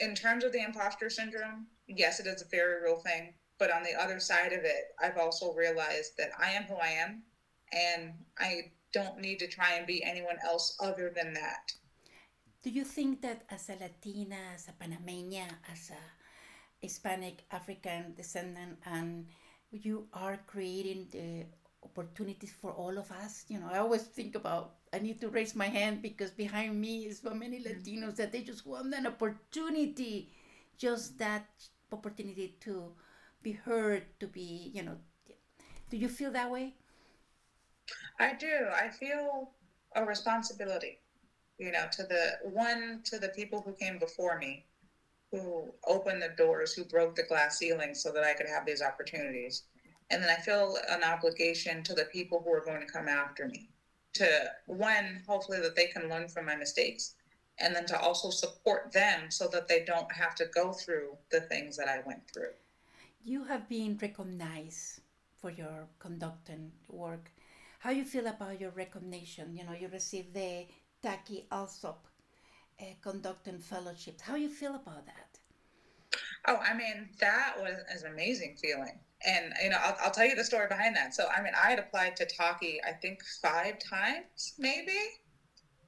in 0.00 0.14
terms 0.14 0.44
of 0.44 0.52
the 0.52 0.62
imposter 0.62 1.10
syndrome 1.10 1.66
yes 1.86 2.20
it 2.20 2.26
is 2.26 2.42
a 2.42 2.56
very 2.56 2.82
real 2.82 2.96
thing. 2.96 3.34
But 3.58 3.70
on 3.70 3.84
the 3.84 3.94
other 3.94 4.20
side 4.20 4.52
of 4.52 4.64
it 4.64 4.94
i've 5.02 5.18
also 5.18 5.52
realized 5.52 6.16
that 6.18 6.30
i 6.38 6.50
am 6.50 6.64
who 6.64 6.76
i 6.76 6.88
am 6.88 7.22
and 7.72 8.12
i 8.38 8.72
don't 8.94 9.18
need 9.18 9.40
to 9.40 9.48
try 9.48 9.74
and 9.74 9.86
be 9.86 10.02
anyone 10.04 10.38
else 10.44 10.76
other 10.80 11.12
than 11.14 11.34
that. 11.34 11.74
Do 12.62 12.70
you 12.70 12.84
think 12.84 13.20
that 13.22 13.42
as 13.50 13.68
a 13.68 13.76
Latina, 13.76 14.38
as 14.54 14.68
a 14.68 14.72
Panameña, 14.72 15.48
as 15.70 15.90
a 15.90 16.02
Hispanic 16.80 17.42
African 17.50 18.14
descendant, 18.16 18.78
and 18.86 19.26
you 19.72 20.06
are 20.14 20.38
creating 20.46 21.08
the 21.10 21.44
opportunities 21.82 22.54
for 22.58 22.70
all 22.70 22.96
of 22.96 23.10
us? 23.10 23.44
You 23.48 23.58
know, 23.58 23.68
I 23.70 23.78
always 23.78 24.02
think 24.02 24.36
about 24.36 24.76
I 24.94 24.98
need 24.98 25.20
to 25.20 25.28
raise 25.28 25.54
my 25.54 25.66
hand 25.66 26.02
because 26.02 26.30
behind 26.30 26.80
me 26.80 27.06
is 27.06 27.20
so 27.20 27.34
many 27.34 27.58
mm-hmm. 27.60 27.80
Latinos 27.80 28.16
that 28.16 28.32
they 28.32 28.42
just 28.42 28.66
want 28.66 28.94
an 28.94 29.06
opportunity, 29.06 30.30
just 30.78 31.18
that 31.18 31.46
opportunity 31.92 32.56
to 32.60 32.92
be 33.42 33.52
heard, 33.52 34.04
to 34.20 34.26
be, 34.26 34.70
you 34.74 34.82
know. 34.82 34.96
Do 35.90 35.96
you 35.96 36.08
feel 36.08 36.30
that 36.32 36.50
way? 36.50 36.74
I 38.18 38.34
do. 38.34 38.68
I 38.72 38.88
feel 38.88 39.50
a 39.94 40.04
responsibility 40.04 40.98
you 41.58 41.70
know, 41.70 41.84
to 41.92 42.02
the 42.02 42.50
one, 42.50 43.00
to 43.04 43.18
the 43.18 43.28
people 43.28 43.62
who 43.62 43.72
came 43.72 43.98
before 43.98 44.38
me, 44.38 44.64
who 45.30 45.72
opened 45.86 46.22
the 46.22 46.34
doors, 46.36 46.72
who 46.72 46.84
broke 46.84 47.14
the 47.14 47.22
glass 47.24 47.58
ceiling 47.58 47.94
so 47.94 48.12
that 48.12 48.24
I 48.24 48.34
could 48.34 48.48
have 48.48 48.66
these 48.66 48.82
opportunities. 48.82 49.64
And 50.10 50.22
then 50.22 50.30
I 50.30 50.40
feel 50.40 50.76
an 50.90 51.02
obligation 51.02 51.82
to 51.84 51.94
the 51.94 52.04
people 52.06 52.42
who 52.44 52.52
are 52.52 52.64
going 52.64 52.80
to 52.80 52.92
come 52.92 53.08
after 53.08 53.46
me 53.46 53.70
to 54.14 54.50
one, 54.66 55.22
hopefully 55.26 55.60
that 55.60 55.76
they 55.76 55.86
can 55.86 56.08
learn 56.08 56.28
from 56.28 56.46
my 56.46 56.56
mistakes, 56.56 57.14
and 57.58 57.74
then 57.74 57.86
to 57.86 58.00
also 58.00 58.30
support 58.30 58.92
them 58.92 59.30
so 59.30 59.48
that 59.48 59.68
they 59.68 59.84
don't 59.84 60.10
have 60.12 60.34
to 60.36 60.46
go 60.46 60.72
through 60.72 61.16
the 61.30 61.40
things 61.42 61.76
that 61.76 61.88
I 61.88 62.00
went 62.06 62.22
through. 62.32 62.54
You 63.24 63.44
have 63.44 63.68
been 63.68 63.98
recognized 64.00 65.00
for 65.40 65.50
your 65.50 65.88
conducting 65.98 66.72
work. 66.88 67.30
How 67.78 67.90
you 67.90 68.04
feel 68.04 68.26
about 68.26 68.60
your 68.60 68.70
recognition? 68.70 69.56
You 69.56 69.64
know, 69.64 69.72
you 69.72 69.88
received 69.88 70.34
the 70.34 70.66
Taki 71.02 71.46
Alsop 71.52 72.06
uh, 72.80 72.84
conducting 73.02 73.58
fellowships. 73.58 74.22
How 74.22 74.36
you 74.36 74.48
feel 74.48 74.74
about 74.74 75.06
that? 75.06 75.38
Oh, 76.46 76.56
I 76.56 76.74
mean, 76.74 77.08
that 77.20 77.54
was 77.58 77.76
an 78.02 78.12
amazing 78.12 78.56
feeling. 78.60 78.98
And, 79.26 79.52
you 79.62 79.70
know, 79.70 79.78
I'll, 79.80 79.96
I'll 80.04 80.10
tell 80.10 80.26
you 80.26 80.34
the 80.34 80.44
story 80.44 80.66
behind 80.68 80.96
that. 80.96 81.14
So, 81.14 81.26
I 81.34 81.42
mean, 81.42 81.52
I 81.60 81.70
had 81.70 81.78
applied 81.78 82.16
to 82.16 82.26
Taki, 82.26 82.80
I 82.86 82.92
think, 82.92 83.20
five 83.42 83.76
times, 83.78 84.54
maybe. 84.58 84.98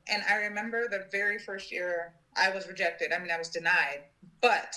And 0.09 0.23
I 0.28 0.37
remember 0.37 0.88
the 0.88 1.07
very 1.11 1.38
first 1.38 1.71
year 1.71 2.14
I 2.37 2.50
was 2.50 2.66
rejected. 2.66 3.12
I 3.12 3.19
mean, 3.19 3.31
I 3.31 3.38
was 3.38 3.49
denied, 3.49 4.05
but 4.40 4.75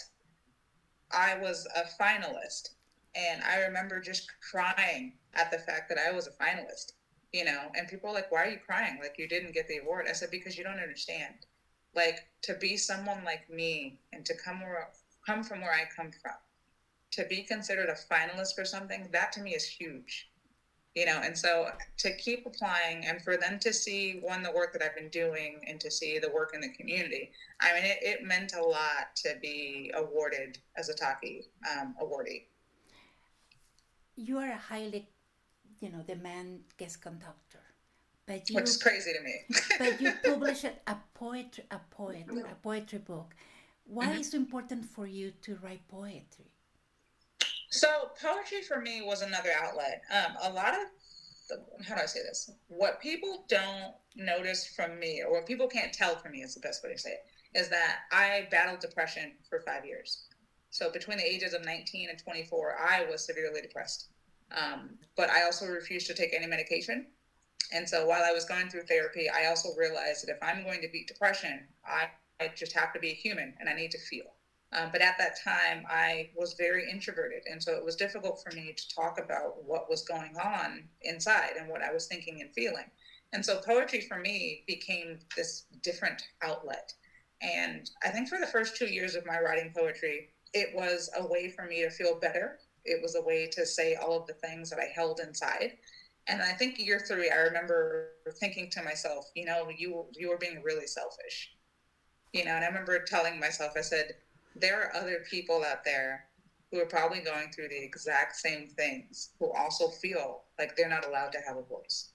I 1.12 1.38
was 1.38 1.68
a 1.76 1.84
finalist. 2.02 2.70
And 3.16 3.42
I 3.44 3.60
remember 3.62 4.00
just 4.00 4.30
crying 4.52 5.14
at 5.34 5.52
the 5.52 5.58
fact 5.60 5.90
that 5.90 5.98
I 5.98 6.12
was 6.12 6.28
a 6.28 6.32
finalist 6.32 6.94
you 7.32 7.46
know, 7.46 7.72
and 7.76 7.88
people 7.88 8.10
are 8.10 8.14
like, 8.14 8.32
why 8.32 8.46
are 8.46 8.50
you 8.50 8.58
crying? 8.58 8.98
Like 9.02 9.16
you 9.18 9.28
didn't 9.28 9.54
get 9.54 9.68
the 9.68 9.78
award. 9.78 10.08
I 10.10 10.14
said, 10.14 10.32
because 10.32 10.58
you 10.58 10.64
don't 10.64 10.80
understand. 10.80 11.36
Like 11.96 12.20
to 12.44 12.56
be 12.56 12.78
someone 12.78 13.24
like 13.24 13.50
me 13.50 14.00
and 14.14 14.26
to 14.26 14.34
come 14.44 14.62
where, 14.62 14.90
come 15.26 15.44
from 15.44 15.62
where 15.62 15.72
I 15.72 15.84
come 15.96 16.12
from, 16.22 16.34
to 17.12 17.26
be 17.26 17.44
considered 17.44 17.90
a 17.90 18.14
finalist 18.14 18.56
for 18.56 18.66
something, 18.66 19.08
that 19.12 19.32
to 19.34 19.42
me 19.42 19.56
is 19.56 19.66
huge. 19.66 20.30
You 20.96 21.06
know, 21.06 21.22
and 21.24 21.38
so 21.38 21.70
to 22.00 22.16
keep 22.16 22.46
applying 22.46 23.06
and 23.06 23.22
for 23.22 23.38
them 23.38 23.60
to 23.60 23.72
see 23.72 24.20
one 24.22 24.42
the 24.42 24.52
work 24.52 24.74
that 24.74 24.82
I've 24.82 24.96
been 24.96 25.10
doing 25.10 25.62
and 25.68 25.80
to 25.80 25.92
see 25.92 26.18
the 26.18 26.30
work 26.30 26.52
in 26.54 26.62
the 26.62 26.70
community, 26.70 27.32
I 27.62 27.74
mean, 27.74 27.86
it, 27.86 28.00
it 28.02 28.24
meant 28.26 28.54
a 28.54 28.62
lot 28.62 29.16
to 29.18 29.36
be 29.42 29.92
awarded 29.96 30.58
as 30.76 30.90
a 30.90 30.94
Taki 30.94 31.46
um, 31.72 31.96
awardee. 32.02 32.46
You 34.16 34.40
are 34.40 34.50
a 34.50 34.58
highly 34.58 35.08
you 35.80 35.90
know, 35.90 36.04
the 36.06 36.16
man 36.16 36.60
guest 36.78 37.02
conductor. 37.02 37.60
But 38.26 38.50
you, 38.50 38.56
Which 38.56 38.66
is 38.66 38.78
crazy 38.78 39.12
to 39.14 39.22
me. 39.24 39.36
but 39.80 40.02
you 40.02 40.12
published 40.24 40.66
a 40.66 40.98
poetry, 41.14 41.64
a 41.72 41.80
poet, 41.90 42.26
a 42.30 42.56
poetry 42.56 43.00
book. 43.00 43.34
Why 43.86 44.08
mm-hmm. 44.08 44.20
is 44.20 44.34
it 44.34 44.38
important 44.38 44.86
for 44.86 45.08
you 45.08 45.32
to 45.42 45.58
write 45.64 45.88
poetry? 45.88 46.52
So 47.70 48.10
poetry 48.22 48.62
for 48.62 48.82
me 48.82 49.02
was 49.02 49.22
another 49.22 49.52
outlet. 49.56 50.02
Um, 50.12 50.36
a 50.42 50.54
lot 50.54 50.74
of 50.74 50.80
the, 51.50 51.84
how 51.84 51.96
do 51.96 52.02
I 52.02 52.06
say 52.06 52.22
this? 52.22 52.50
What 52.68 53.02
people 53.02 53.46
don't 53.48 53.94
notice 54.16 54.68
from 54.68 55.00
me, 55.00 55.24
or 55.26 55.34
what 55.34 55.48
people 55.48 55.68
can't 55.68 55.94
tell 55.94 56.16
from 56.16 56.32
me, 56.32 56.40
is 56.40 56.54
the 56.54 56.62
best 56.62 56.84
way 56.84 56.92
to 56.92 56.98
say 56.98 57.12
it, 57.12 57.58
is 57.60 57.70
that 57.70 58.00
I 58.12 58.48
battled 58.52 58.80
depression 58.80 59.34
for 59.50 59.62
five 59.62 59.86
years. 59.86 60.26
So 60.72 60.92
between 60.92 61.18
the 61.18 61.26
ages 61.26 61.54
of 61.54 61.66
19 61.66 62.10
and 62.10 62.20
24, 62.20 62.76
I 62.80 63.06
was 63.10 63.26
severely 63.26 63.62
depressed. 63.62 64.10
Um, 64.52 64.98
but 65.16 65.30
I 65.30 65.44
also 65.44 65.66
refused 65.66 66.08
to 66.08 66.14
take 66.14 66.34
any 66.36 66.48
medication. 66.48 67.08
And 67.72 67.88
so 67.88 68.06
while 68.06 68.24
I 68.24 68.32
was 68.32 68.46
going 68.46 68.70
through 68.70 68.84
therapy, 68.84 69.28
I 69.30 69.48
also 69.48 69.70
realized 69.78 70.26
that 70.26 70.32
if 70.32 70.42
I'm 70.42 70.64
going 70.64 70.82
to 70.82 70.90
beat 70.92 71.08
depression, 71.08 71.68
I 71.86 72.10
just 72.56 72.74
have 72.74 72.94
to 72.94 73.00
be 73.00 73.10
a 73.10 73.14
human 73.14 73.54
and 73.60 73.70
I 73.70 73.74
need 73.74 73.92
to 73.92 74.00
feel. 74.00 74.26
Um, 74.72 74.90
but 74.92 75.02
at 75.02 75.18
that 75.18 75.40
time, 75.44 75.84
I 75.90 76.30
was 76.36 76.54
very 76.54 76.90
introverted. 76.90 77.42
And 77.50 77.62
so 77.62 77.74
it 77.74 77.84
was 77.84 77.96
difficult 77.96 78.42
for 78.44 78.56
me 78.56 78.74
to 78.76 78.96
talk 78.96 79.20
about 79.20 79.64
what 79.66 79.90
was 79.90 80.04
going 80.04 80.36
on 80.38 80.88
inside 81.02 81.54
and 81.60 81.68
what 81.68 81.82
I 81.82 81.92
was 81.92 82.06
thinking 82.06 82.42
and 82.42 82.54
feeling. 82.54 82.86
And 83.34 83.44
so 83.44 83.62
poetry 83.66 84.02
for 84.02 84.20
me 84.20 84.64
became 84.68 85.20
this 85.36 85.66
different 85.82 86.22
outlet. 86.44 86.94
And 87.42 87.90
I 88.04 88.10
think 88.10 88.28
for 88.28 88.40
the 88.40 88.48
first 88.48 88.76
two 88.76 88.88
years 88.88 89.16
of 89.16 89.26
my 89.26 89.40
writing 89.40 89.72
poetry, 89.76 90.30
it 90.54 90.70
was 90.76 91.10
a 91.18 91.26
way 91.26 91.50
for 91.50 91.66
me 91.66 91.82
to 91.82 91.90
feel 91.90 92.20
better. 92.20 92.60
It 92.86 93.02
was 93.02 93.16
a 93.16 93.22
way 93.22 93.48
to 93.54 93.66
say 93.66 93.96
all 93.96 94.18
of 94.18 94.28
the 94.28 94.34
things 94.34 94.70
that 94.70 94.80
I 94.80 94.92
held 94.94 95.20
inside. 95.20 95.74
And 96.28 96.42
I 96.42 96.54
think 96.54 96.78
year 96.80 97.04
three, 97.08 97.30
I 97.30 97.38
remember 97.38 98.10
thinking 98.40 98.70
to 98.72 98.84
myself, 98.84 99.26
you 99.36 99.46
know, 99.46 99.70
you 99.76 100.06
you 100.14 100.30
were 100.30 100.38
being 100.38 100.62
really 100.64 100.86
selfish. 100.86 101.52
You 102.34 102.46
know, 102.46 102.52
and 102.52 102.64
I 102.64 102.68
remember 102.68 103.04
telling 103.04 103.40
myself, 103.40 103.74
I 103.76 103.82
said, 103.82 104.12
there 104.56 104.84
are 104.84 104.96
other 104.96 105.24
people 105.30 105.64
out 105.64 105.84
there 105.84 106.26
who 106.72 106.80
are 106.80 106.86
probably 106.86 107.20
going 107.20 107.52
through 107.52 107.68
the 107.68 107.84
exact 107.84 108.36
same 108.36 108.68
things 108.68 109.32
who 109.40 109.52
also 109.54 109.90
feel 109.90 110.44
like 110.58 110.76
they're 110.76 110.90
not 110.90 111.08
allowed 111.08 111.32
to 111.32 111.40
have 111.48 111.58
a 111.58 111.64
voice. 111.64 112.12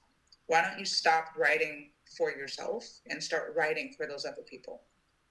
Why 0.47 0.63
don't 0.63 0.79
you 0.79 0.85
stop 0.85 1.33
writing 1.37 1.91
for 2.17 2.31
yourself 2.31 2.85
and 3.09 3.23
start 3.23 3.55
writing 3.57 3.95
for 3.97 4.07
those 4.07 4.25
other 4.25 4.43
people? 4.43 4.83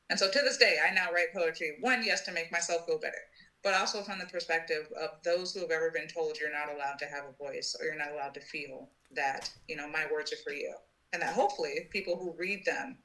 And 0.09 0.19
so 0.19 0.29
to 0.29 0.39
this 0.43 0.57
day, 0.57 0.77
I 0.85 0.93
now 0.93 1.11
write 1.11 1.33
poetry, 1.33 1.77
one, 1.79 2.03
yes, 2.03 2.25
to 2.25 2.31
make 2.31 2.51
myself 2.51 2.85
feel 2.85 2.99
better, 2.99 3.21
but 3.63 3.73
also 3.73 4.01
from 4.01 4.19
the 4.19 4.25
perspective 4.25 4.87
of 4.99 5.11
those 5.23 5.53
who 5.53 5.61
have 5.61 5.71
ever 5.71 5.91
been 5.91 6.07
told 6.07 6.37
you're 6.37 6.51
not 6.51 6.73
allowed 6.73 6.99
to 6.99 7.05
have 7.05 7.23
a 7.25 7.43
voice 7.43 7.75
or 7.79 7.85
you're 7.85 7.97
not 7.97 8.11
allowed 8.11 8.33
to 8.33 8.41
feel 8.41 8.89
that, 9.15 9.49
you 9.67 9.75
know, 9.75 9.87
my 9.87 10.05
words 10.11 10.33
are 10.33 10.43
for 10.43 10.51
you. 10.51 10.73
And 11.13 11.21
that 11.21 11.33
hopefully 11.33 11.87
people 11.91 12.17
who 12.17 12.35
read 12.37 12.65
them 12.65 12.97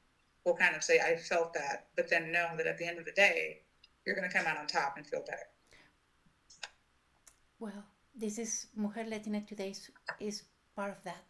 will 0.45 0.55
kind 0.55 0.75
of 0.75 0.83
say, 0.83 0.99
I 0.99 1.15
felt 1.15 1.53
that, 1.53 1.87
but 1.95 2.09
then 2.09 2.31
know 2.31 2.49
that 2.57 2.67
at 2.67 2.77
the 2.77 2.85
end 2.85 2.99
of 2.99 3.05
the 3.05 3.11
day, 3.11 3.61
you're 4.09 4.17
going 4.17 4.27
to 4.27 4.35
come 4.35 4.47
out 4.47 4.57
on 4.57 4.65
top 4.65 4.95
and 4.97 5.05
feel 5.05 5.21
better. 5.21 5.47
Well, 7.59 7.83
this 8.15 8.39
is 8.39 8.65
Mujer 8.75 9.05
Latina 9.07 9.41
Today 9.41 9.69
is, 9.69 9.91
is 10.19 10.43
part 10.75 10.89
of 10.89 11.03
that. 11.03 11.29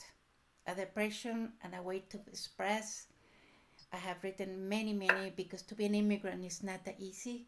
A 0.65 0.73
depression 0.73 1.51
and 1.61 1.75
a 1.75 1.81
way 1.81 2.03
to 2.09 2.17
express. 2.31 3.07
I 3.91 3.97
have 3.97 4.23
written 4.23 4.69
many, 4.69 4.93
many 4.93 5.33
because 5.35 5.61
to 5.63 5.75
be 5.75 5.87
an 5.87 5.93
immigrant 5.93 6.45
is 6.45 6.63
not 6.63 6.85
that 6.85 6.95
easy. 6.99 7.47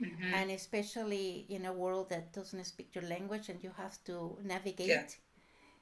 Mm-hmm. 0.00 0.34
And 0.34 0.52
especially 0.52 1.46
in 1.48 1.66
a 1.66 1.72
world 1.72 2.10
that 2.10 2.32
doesn't 2.32 2.62
speak 2.64 2.94
your 2.94 3.04
language 3.04 3.48
and 3.48 3.60
you 3.64 3.72
have 3.76 3.98
to 4.04 4.38
navigate 4.44 4.88
yeah. 4.88 5.02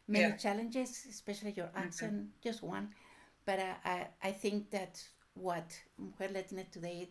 many 0.07 0.31
yeah. 0.31 0.37
challenges, 0.37 1.05
especially 1.11 1.53
your 1.55 1.67
mm-hmm. 1.67 1.85
accent, 1.85 2.15
mm-hmm. 2.15 2.43
just 2.43 2.63
one. 2.63 2.89
But 3.45 3.59
I, 3.59 3.75
I, 3.85 4.07
I 4.29 4.33
think 4.33 4.71
that 4.71 5.03
what 5.35 5.79
Mujer 5.99 6.33
Latina 6.33 6.65
Today 6.73 7.11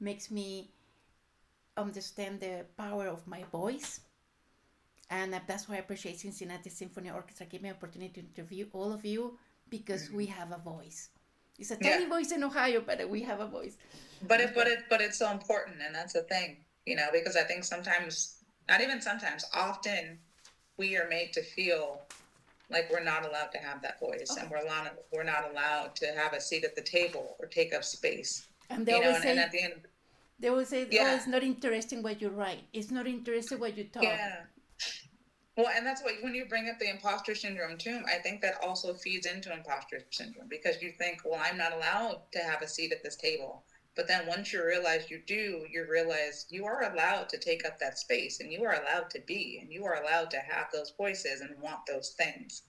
makes 0.00 0.30
me 0.30 0.70
understand 1.76 2.40
the 2.40 2.64
power 2.76 3.06
of 3.06 3.26
my 3.26 3.44
voice. 3.52 4.00
And 5.10 5.34
uh, 5.34 5.40
that's 5.46 5.68
why 5.68 5.76
I 5.76 5.78
appreciate 5.78 6.20
Cincinnati 6.20 6.70
Symphony 6.70 7.10
Orchestra. 7.10 7.46
Give 7.46 7.62
me 7.62 7.68
an 7.68 7.76
opportunity 7.76 8.12
to 8.14 8.20
interview 8.20 8.66
all 8.72 8.92
of 8.92 9.04
you 9.04 9.38
because 9.68 10.10
we 10.10 10.26
have 10.26 10.52
a 10.52 10.58
voice. 10.58 11.10
It's 11.58 11.70
a 11.70 11.76
tiny 11.76 12.04
yeah. 12.04 12.08
voice 12.08 12.32
in 12.32 12.42
Ohio, 12.42 12.82
but 12.84 13.08
we 13.08 13.22
have 13.22 13.40
a 13.40 13.46
voice. 13.46 13.76
But 14.26 14.40
it, 14.40 14.54
but 14.54 14.66
it, 14.66 14.80
but 14.90 15.00
it's 15.00 15.18
so 15.18 15.30
important, 15.30 15.76
and 15.84 15.94
that's 15.94 16.14
the 16.14 16.22
thing, 16.22 16.56
you 16.86 16.96
know, 16.96 17.06
because 17.12 17.36
I 17.36 17.42
think 17.42 17.62
sometimes, 17.62 18.38
not 18.68 18.80
even 18.80 19.00
sometimes, 19.00 19.44
often, 19.54 20.18
we 20.76 20.96
are 20.96 21.08
made 21.08 21.32
to 21.34 21.42
feel 21.42 22.00
like 22.70 22.90
we're 22.90 23.04
not 23.04 23.24
allowed 23.24 23.52
to 23.52 23.58
have 23.58 23.82
that 23.82 24.00
voice, 24.00 24.30
oh. 24.30 24.40
and 24.40 24.50
we're 24.50 24.64
not 24.64 24.94
we're 25.12 25.22
not 25.22 25.50
allowed 25.50 25.94
to 25.96 26.06
have 26.06 26.32
a 26.32 26.40
seat 26.40 26.64
at 26.64 26.74
the 26.74 26.82
table 26.82 27.36
or 27.38 27.46
take 27.46 27.72
up 27.72 27.84
space. 27.84 28.48
And 28.70 28.84
they 28.84 28.94
you 28.94 29.00
know, 29.00 29.08
always 29.08 29.16
and, 29.16 29.24
say, 29.24 29.30
and 29.30 29.40
at 29.40 29.52
the 29.52 29.62
end, 29.62 29.74
they 30.38 30.50
will 30.50 30.64
say, 30.64 30.84
oh, 30.84 30.88
yeah. 30.90 31.10
"Oh, 31.12 31.16
it's 31.16 31.26
not 31.26 31.42
interesting 31.42 32.02
what 32.02 32.20
you 32.20 32.28
write. 32.28 32.64
It's 32.72 32.90
not 32.90 33.06
interesting 33.06 33.60
what 33.60 33.76
you 33.76 33.84
talk." 33.84 34.02
Yeah. 34.02 34.44
Well, 35.56 35.68
and 35.74 35.86
that's 35.86 36.02
what 36.02 36.14
when 36.22 36.34
you 36.34 36.46
bring 36.46 36.68
up 36.68 36.80
the 36.80 36.90
imposter 36.90 37.34
syndrome 37.34 37.78
too, 37.78 38.02
I 38.12 38.18
think 38.18 38.40
that 38.40 38.60
also 38.60 38.92
feeds 38.94 39.26
into 39.26 39.52
imposter 39.52 40.00
syndrome 40.10 40.48
because 40.48 40.82
you 40.82 40.90
think, 40.90 41.20
well, 41.24 41.40
I'm 41.40 41.56
not 41.56 41.72
allowed 41.72 42.22
to 42.32 42.40
have 42.40 42.60
a 42.62 42.68
seat 42.68 42.92
at 42.92 43.04
this 43.04 43.16
table. 43.16 43.62
But 43.94 44.08
then 44.08 44.26
once 44.26 44.52
you 44.52 44.64
realize 44.64 45.08
you 45.08 45.22
do, 45.24 45.64
you 45.70 45.86
realize 45.88 46.46
you 46.50 46.66
are 46.66 46.92
allowed 46.92 47.28
to 47.28 47.38
take 47.38 47.64
up 47.64 47.78
that 47.78 47.98
space 47.98 48.40
and 48.40 48.50
you 48.50 48.64
are 48.64 48.82
allowed 48.82 49.10
to 49.10 49.20
be 49.20 49.60
and 49.62 49.72
you 49.72 49.84
are 49.84 50.02
allowed 50.02 50.32
to 50.32 50.38
have 50.38 50.66
those 50.72 50.92
voices 50.96 51.40
and 51.40 51.60
want 51.60 51.86
those 51.86 52.10
things. 52.18 52.62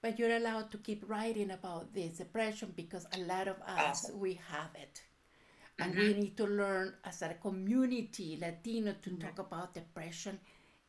But 0.00 0.16
you're 0.16 0.36
allowed 0.36 0.70
to 0.70 0.78
keep 0.78 1.02
writing 1.08 1.50
about 1.50 1.92
this 1.92 2.18
depression 2.18 2.72
because 2.76 3.06
a 3.12 3.18
lot 3.18 3.48
of 3.48 3.56
us, 3.66 4.04
awesome. 4.04 4.20
we 4.20 4.34
have 4.34 4.70
it 4.80 5.02
and 5.80 5.94
mm-hmm. 5.94 6.00
we 6.00 6.14
need 6.14 6.36
to 6.36 6.44
learn 6.44 6.94
as 7.04 7.22
a 7.22 7.34
community 7.34 8.38
latino 8.40 8.94
to 9.02 9.10
mm-hmm. 9.10 9.20
talk 9.20 9.38
about 9.38 9.74
depression 9.74 10.38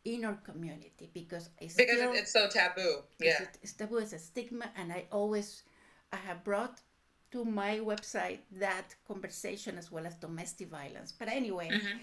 in 0.06 0.26
our 0.26 0.40
community 0.44 1.10
because 1.14 1.50
it's 1.60 1.76
because 1.76 1.98
still, 1.98 2.14
it's 2.14 2.34
so 2.34 2.48
taboo 2.50 3.04
yeah 3.20 3.44
it's, 3.44 3.58
it's 3.62 3.74
taboo 3.74 3.98
it's 3.98 4.14
a 4.14 4.20
stigma 4.20 4.66
and 4.76 4.92
i 4.92 5.06
always 5.12 5.64
i 6.12 6.16
have 6.16 6.44
brought 6.44 6.82
to 7.32 7.46
my 7.46 7.80
website 7.80 8.40
that 8.52 8.96
conversation 9.08 9.78
as 9.78 9.92
well 9.92 10.06
as 10.06 10.16
domestic 10.16 10.70
violence 10.70 11.14
but 11.18 11.28
anyway 11.28 11.70
mm-hmm. 11.72 11.98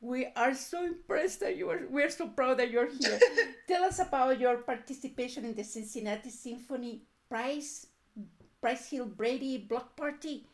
we 0.00 0.26
are 0.34 0.54
so 0.54 0.84
impressed 0.84 1.40
that 1.40 1.56
you 1.56 1.68
are 1.68 1.82
we're 1.90 2.10
so 2.10 2.26
proud 2.28 2.58
that 2.58 2.70
you're 2.70 2.90
here 2.90 3.18
tell 3.68 3.84
us 3.84 3.98
about 3.98 4.40
your 4.40 4.56
participation 4.56 5.44
in 5.44 5.54
the 5.54 5.64
cincinnati 5.64 6.30
symphony 6.30 7.02
prize 7.28 7.86
price 8.62 8.88
hill 8.88 9.04
brady 9.04 9.58
block 9.58 9.94
party 9.94 10.46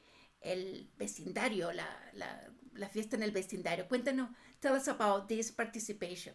el 0.43 0.89
vecindario, 0.97 1.73
la, 1.73 1.89
la, 2.15 2.27
la 2.75 2.89
fiesta 2.89 3.17
en 3.17 3.23
el 3.23 3.31
vecindario. 3.31 3.89
Cuéntanos, 3.89 4.31
tell 4.61 4.75
us 4.75 4.89
about 4.89 5.29
this 5.29 5.51
participation. 5.51 6.35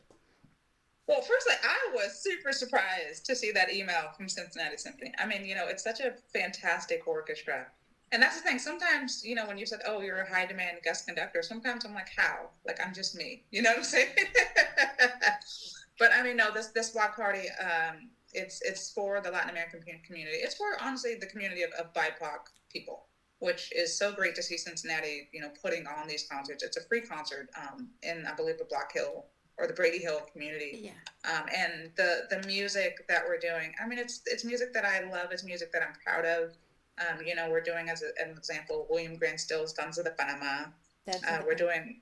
Well, 1.07 1.21
firstly, 1.21 1.55
I 1.63 1.93
was 1.93 2.23
super 2.23 2.53
surprised 2.53 3.25
to 3.25 3.35
see 3.35 3.51
that 3.51 3.73
email 3.73 4.11
from 4.15 4.29
Cincinnati 4.29 4.77
Symphony. 4.77 5.13
I 5.19 5.25
mean, 5.25 5.45
you 5.45 5.53
know, 5.53 5.67
it's 5.67 5.83
such 5.83 5.99
a 5.99 6.13
fantastic 6.33 7.05
orchestra. 7.07 7.67
And 8.13 8.21
that's 8.21 8.37
the 8.37 8.47
thing. 8.47 8.59
Sometimes, 8.59 9.21
you 9.25 9.35
know, 9.35 9.45
when 9.45 9.57
you 9.57 9.65
said, 9.65 9.79
oh, 9.85 10.01
you're 10.01 10.21
a 10.21 10.29
high 10.29 10.45
demand 10.45 10.77
guest 10.83 11.05
conductor, 11.05 11.41
sometimes 11.41 11.83
I'm 11.83 11.93
like, 11.93 12.09
how? 12.15 12.49
Like, 12.65 12.79
I'm 12.85 12.93
just 12.93 13.15
me. 13.15 13.43
You 13.51 13.63
know 13.63 13.71
what 13.71 13.79
I'm 13.79 13.83
saying? 13.83 14.07
but 15.99 16.11
I 16.13 16.23
mean, 16.23 16.37
no, 16.37 16.51
this, 16.53 16.67
this 16.67 16.91
block 16.91 17.17
party, 17.17 17.49
um, 17.59 18.09
it's, 18.33 18.61
it's 18.61 18.91
for 18.91 19.19
the 19.19 19.31
Latin 19.31 19.49
American 19.49 19.81
community. 20.05 20.37
It's 20.37 20.55
for, 20.55 20.67
honestly, 20.81 21.15
the 21.15 21.25
community 21.25 21.63
of, 21.63 21.71
of 21.71 21.93
BIPOC 21.93 22.39
people 22.71 23.07
which 23.43 23.73
is 23.75 23.97
so 23.97 24.13
great 24.13 24.35
to 24.35 24.41
see 24.41 24.57
Cincinnati, 24.57 25.27
you 25.33 25.41
know, 25.41 25.49
putting 25.61 25.85
on 25.85 26.07
these 26.07 26.25
concerts. 26.31 26.63
It's 26.63 26.77
a 26.77 26.81
free 26.81 27.01
concert 27.01 27.49
um, 27.61 27.89
in, 28.01 28.25
I 28.25 28.33
believe, 28.33 28.57
the 28.57 28.63
Block 28.63 28.93
Hill 28.93 29.25
or 29.57 29.67
the 29.67 29.73
Brady 29.73 29.99
Hill 29.99 30.21
community. 30.31 30.71
Yeah. 30.89 30.91
Um, 31.29 31.45
and 31.55 31.91
the 31.97 32.21
the 32.29 32.47
music 32.47 33.05
that 33.09 33.21
we're 33.27 33.37
doing, 33.37 33.73
I 33.83 33.87
mean, 33.87 33.99
it's 33.99 34.21
it's 34.25 34.45
music 34.45 34.73
that 34.73 34.85
I 34.85 35.09
love. 35.09 35.27
It's 35.31 35.43
music 35.43 35.73
that 35.73 35.81
I'm 35.81 35.93
proud 36.05 36.25
of. 36.25 36.55
Um, 37.01 37.25
you 37.25 37.35
know, 37.35 37.49
we're 37.49 37.61
doing 37.61 37.89
as 37.89 38.01
a, 38.01 38.11
an 38.23 38.31
example, 38.37 38.87
William 38.89 39.17
Grant 39.17 39.39
Still's 39.41 39.73
Danza 39.73 40.03
de 40.03 40.11
Panama. 40.11 40.69
Uh, 41.07 41.39
we're 41.45 41.55
doing, 41.55 41.99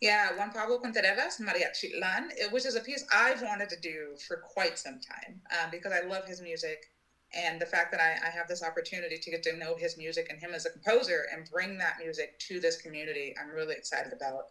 yeah, 0.00 0.34
Juan 0.34 0.50
Pablo 0.50 0.78
Contreras, 0.78 1.38
Mariachitlán, 1.40 2.52
which 2.52 2.64
is 2.64 2.74
a 2.74 2.80
piece 2.80 3.04
I've 3.14 3.42
wanted 3.42 3.68
to 3.68 3.78
do 3.80 4.16
for 4.26 4.38
quite 4.38 4.78
some 4.78 4.98
time 4.98 5.42
um, 5.52 5.70
because 5.70 5.92
I 5.92 6.06
love 6.06 6.24
his 6.24 6.40
music 6.40 6.86
and 7.32 7.60
the 7.60 7.66
fact 7.66 7.92
that 7.92 8.00
I, 8.00 8.26
I, 8.26 8.30
have 8.30 8.48
this 8.48 8.62
opportunity 8.62 9.16
to 9.16 9.30
get 9.30 9.42
to 9.44 9.56
know 9.56 9.76
his 9.76 9.96
music 9.96 10.26
and 10.30 10.40
him 10.40 10.52
as 10.52 10.66
a 10.66 10.70
composer 10.70 11.26
and 11.32 11.48
bring 11.50 11.78
that 11.78 11.98
music 12.02 12.38
to 12.48 12.58
this 12.58 12.80
community, 12.80 13.34
I'm 13.40 13.54
really 13.54 13.76
excited 13.76 14.12
about. 14.12 14.46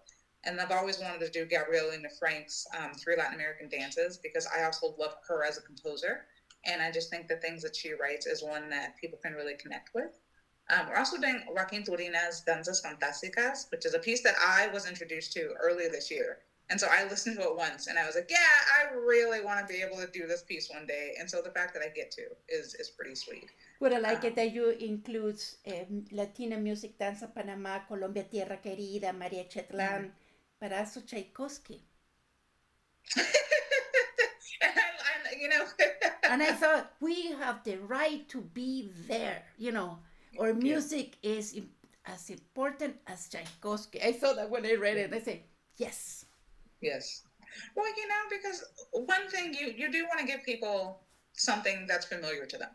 And 0.45 0.61
I've 0.61 0.71
always 0.71 0.99
wanted 0.99 1.19
to 1.19 1.29
do 1.29 1.45
Gabriela 1.45 1.91
Lena 1.91 2.07
Frank's 2.17 2.65
um, 2.77 2.93
three 2.93 3.17
Latin 3.17 3.35
American 3.35 3.67
dances 3.67 4.17
because 4.23 4.47
I 4.55 4.63
also 4.63 4.95
love 4.97 5.15
her 5.27 5.43
as 5.43 5.57
a 5.57 5.61
composer. 5.61 6.25
And 6.65 6.81
I 6.81 6.91
just 6.91 7.09
think 7.09 7.27
the 7.27 7.35
things 7.37 7.61
that 7.63 7.75
she 7.75 7.91
writes 7.93 8.25
is 8.25 8.41
one 8.41 8.69
that 8.69 8.97
people 8.97 9.19
can 9.21 9.33
really 9.33 9.55
connect 9.55 9.89
with. 9.93 10.17
Um, 10.69 10.87
we're 10.87 10.97
also 10.97 11.17
doing 11.17 11.43
Joaquin 11.49 11.83
Turina's 11.83 12.43
Danzas 12.47 12.81
Fantásticas, 12.83 13.69
which 13.71 13.85
is 13.85 13.93
a 13.93 13.99
piece 13.99 14.21
that 14.23 14.35
I 14.41 14.67
was 14.67 14.87
introduced 14.87 15.33
to 15.33 15.53
earlier 15.59 15.89
this 15.89 16.11
year. 16.11 16.39
And 16.69 16.79
so 16.79 16.87
I 16.89 17.09
listened 17.09 17.37
to 17.37 17.43
it 17.43 17.55
once 17.55 17.87
and 17.87 17.97
I 17.97 18.05
was 18.05 18.13
like, 18.15 18.29
yeah, 18.29 18.37
I 18.77 18.93
really 18.93 19.41
want 19.43 19.59
to 19.59 19.65
be 19.65 19.81
able 19.81 19.97
to 19.97 20.07
do 20.13 20.27
this 20.27 20.43
piece 20.43 20.69
one 20.69 20.85
day. 20.85 21.15
And 21.19 21.27
so 21.27 21.41
the 21.41 21.49
fact 21.49 21.73
that 21.73 21.81
I 21.81 21.89
get 21.89 22.11
to 22.11 22.29
is, 22.47 22.75
is 22.75 22.89
pretty 22.89 23.15
sweet. 23.15 23.49
Well, 23.79 23.95
I 23.95 23.97
like 23.97 24.19
um, 24.19 24.25
it 24.25 24.35
that 24.35 24.53
you 24.53 24.69
include 24.69 25.41
um, 25.67 26.05
Latina 26.11 26.57
music, 26.57 26.99
Danza 26.99 27.27
Panama, 27.27 27.79
Colombia 27.87 28.23
Tierra 28.23 28.59
Querida, 28.63 29.11
Mariachitlán, 29.17 29.73
mm-hmm. 29.73 30.07
but 30.61 30.71
also 30.71 31.01
Tchaikovsky. 31.01 31.81
and 33.17 33.25
I, 34.61 35.41
you 35.41 35.49
know. 35.49 35.65
and 36.29 36.43
I 36.43 36.51
thought, 36.51 36.91
we 36.99 37.31
have 37.31 37.63
the 37.63 37.77
right 37.77 38.29
to 38.29 38.41
be 38.41 38.91
there, 39.07 39.41
you 39.57 39.71
know. 39.71 39.97
Our 40.39 40.53
music 40.53 41.17
yeah. 41.23 41.31
is 41.31 41.59
as 42.05 42.29
important 42.29 42.97
as 43.07 43.27
Tchaikovsky. 43.27 44.03
I 44.03 44.11
thought 44.11 44.35
that 44.35 44.51
when 44.51 44.67
I 44.67 44.75
read 44.75 44.97
it, 44.97 45.11
I 45.11 45.19
said, 45.19 45.39
yes 45.75 46.25
Yes. 46.81 47.23
Well, 47.75 47.87
you 47.87 48.07
know, 48.07 48.15
because 48.29 48.63
one 48.91 49.27
thing 49.29 49.53
you 49.53 49.73
you 49.75 49.91
do 49.91 50.05
want 50.05 50.19
to 50.19 50.25
give 50.25 50.43
people 50.43 51.01
something 51.33 51.85
that's 51.87 52.05
familiar 52.05 52.45
to 52.45 52.57
them, 52.57 52.69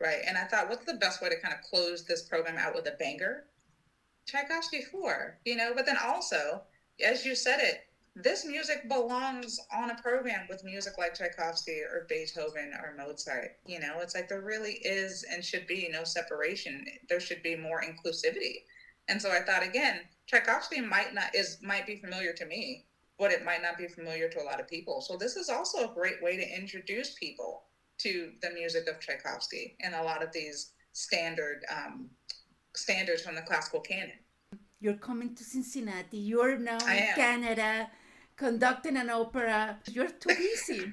right? 0.00 0.20
And 0.26 0.36
I 0.36 0.44
thought, 0.44 0.68
what's 0.68 0.84
the 0.84 0.94
best 0.94 1.22
way 1.22 1.28
to 1.28 1.40
kind 1.40 1.54
of 1.54 1.62
close 1.62 2.04
this 2.04 2.22
program 2.22 2.58
out 2.58 2.74
with 2.74 2.86
a 2.86 2.96
banger? 2.98 3.44
Tchaikovsky 4.26 4.82
Four, 4.82 5.38
You 5.44 5.56
know, 5.56 5.72
but 5.74 5.86
then 5.86 5.96
also, 5.96 6.62
as 7.04 7.24
you 7.24 7.34
said 7.34 7.60
it, 7.60 7.88
this 8.14 8.44
music 8.44 8.88
belongs 8.88 9.60
on 9.72 9.90
a 9.90 10.02
program 10.02 10.46
with 10.48 10.64
music 10.64 10.98
like 10.98 11.14
Tchaikovsky 11.14 11.80
or 11.80 12.06
Beethoven 12.08 12.72
or 12.74 12.94
Mozart. 12.98 13.52
You 13.64 13.78
know, 13.78 14.00
it's 14.00 14.14
like 14.14 14.28
there 14.28 14.42
really 14.42 14.72
is 14.82 15.24
and 15.32 15.44
should 15.44 15.66
be 15.66 15.88
no 15.90 16.04
separation. 16.04 16.84
There 17.08 17.20
should 17.20 17.42
be 17.42 17.56
more 17.56 17.82
inclusivity. 17.82 18.64
And 19.08 19.22
so 19.22 19.30
I 19.30 19.40
thought 19.40 19.62
again, 19.62 20.00
Tchaikovsky 20.26 20.80
might 20.80 21.14
not 21.14 21.34
is 21.34 21.58
might 21.62 21.86
be 21.86 21.96
familiar 21.96 22.32
to 22.34 22.44
me, 22.44 22.87
but 23.18 23.32
it 23.32 23.44
might 23.44 23.62
not 23.62 23.76
be 23.76 23.88
familiar 23.88 24.28
to 24.28 24.40
a 24.40 24.44
lot 24.44 24.60
of 24.60 24.68
people. 24.68 25.00
So 25.00 25.16
this 25.16 25.36
is 25.36 25.48
also 25.48 25.90
a 25.90 25.94
great 25.94 26.22
way 26.22 26.36
to 26.36 26.56
introduce 26.56 27.14
people 27.14 27.64
to 27.98 28.30
the 28.42 28.50
music 28.50 28.88
of 28.88 29.00
Tchaikovsky 29.00 29.76
and 29.80 29.94
a 29.94 30.02
lot 30.02 30.22
of 30.22 30.32
these 30.32 30.72
standard 30.92 31.64
um, 31.74 32.08
standards 32.74 33.22
from 33.22 33.34
the 33.34 33.42
classical 33.42 33.80
canon. 33.80 34.12
You're 34.80 34.94
coming 34.94 35.34
to 35.34 35.42
Cincinnati. 35.44 36.18
You're 36.18 36.56
now 36.58 36.78
in 36.78 37.08
Canada 37.14 37.90
conducting 38.36 38.96
an 38.96 39.10
opera. 39.10 39.78
You're 39.90 40.08
too 40.08 40.28
busy. 40.36 40.92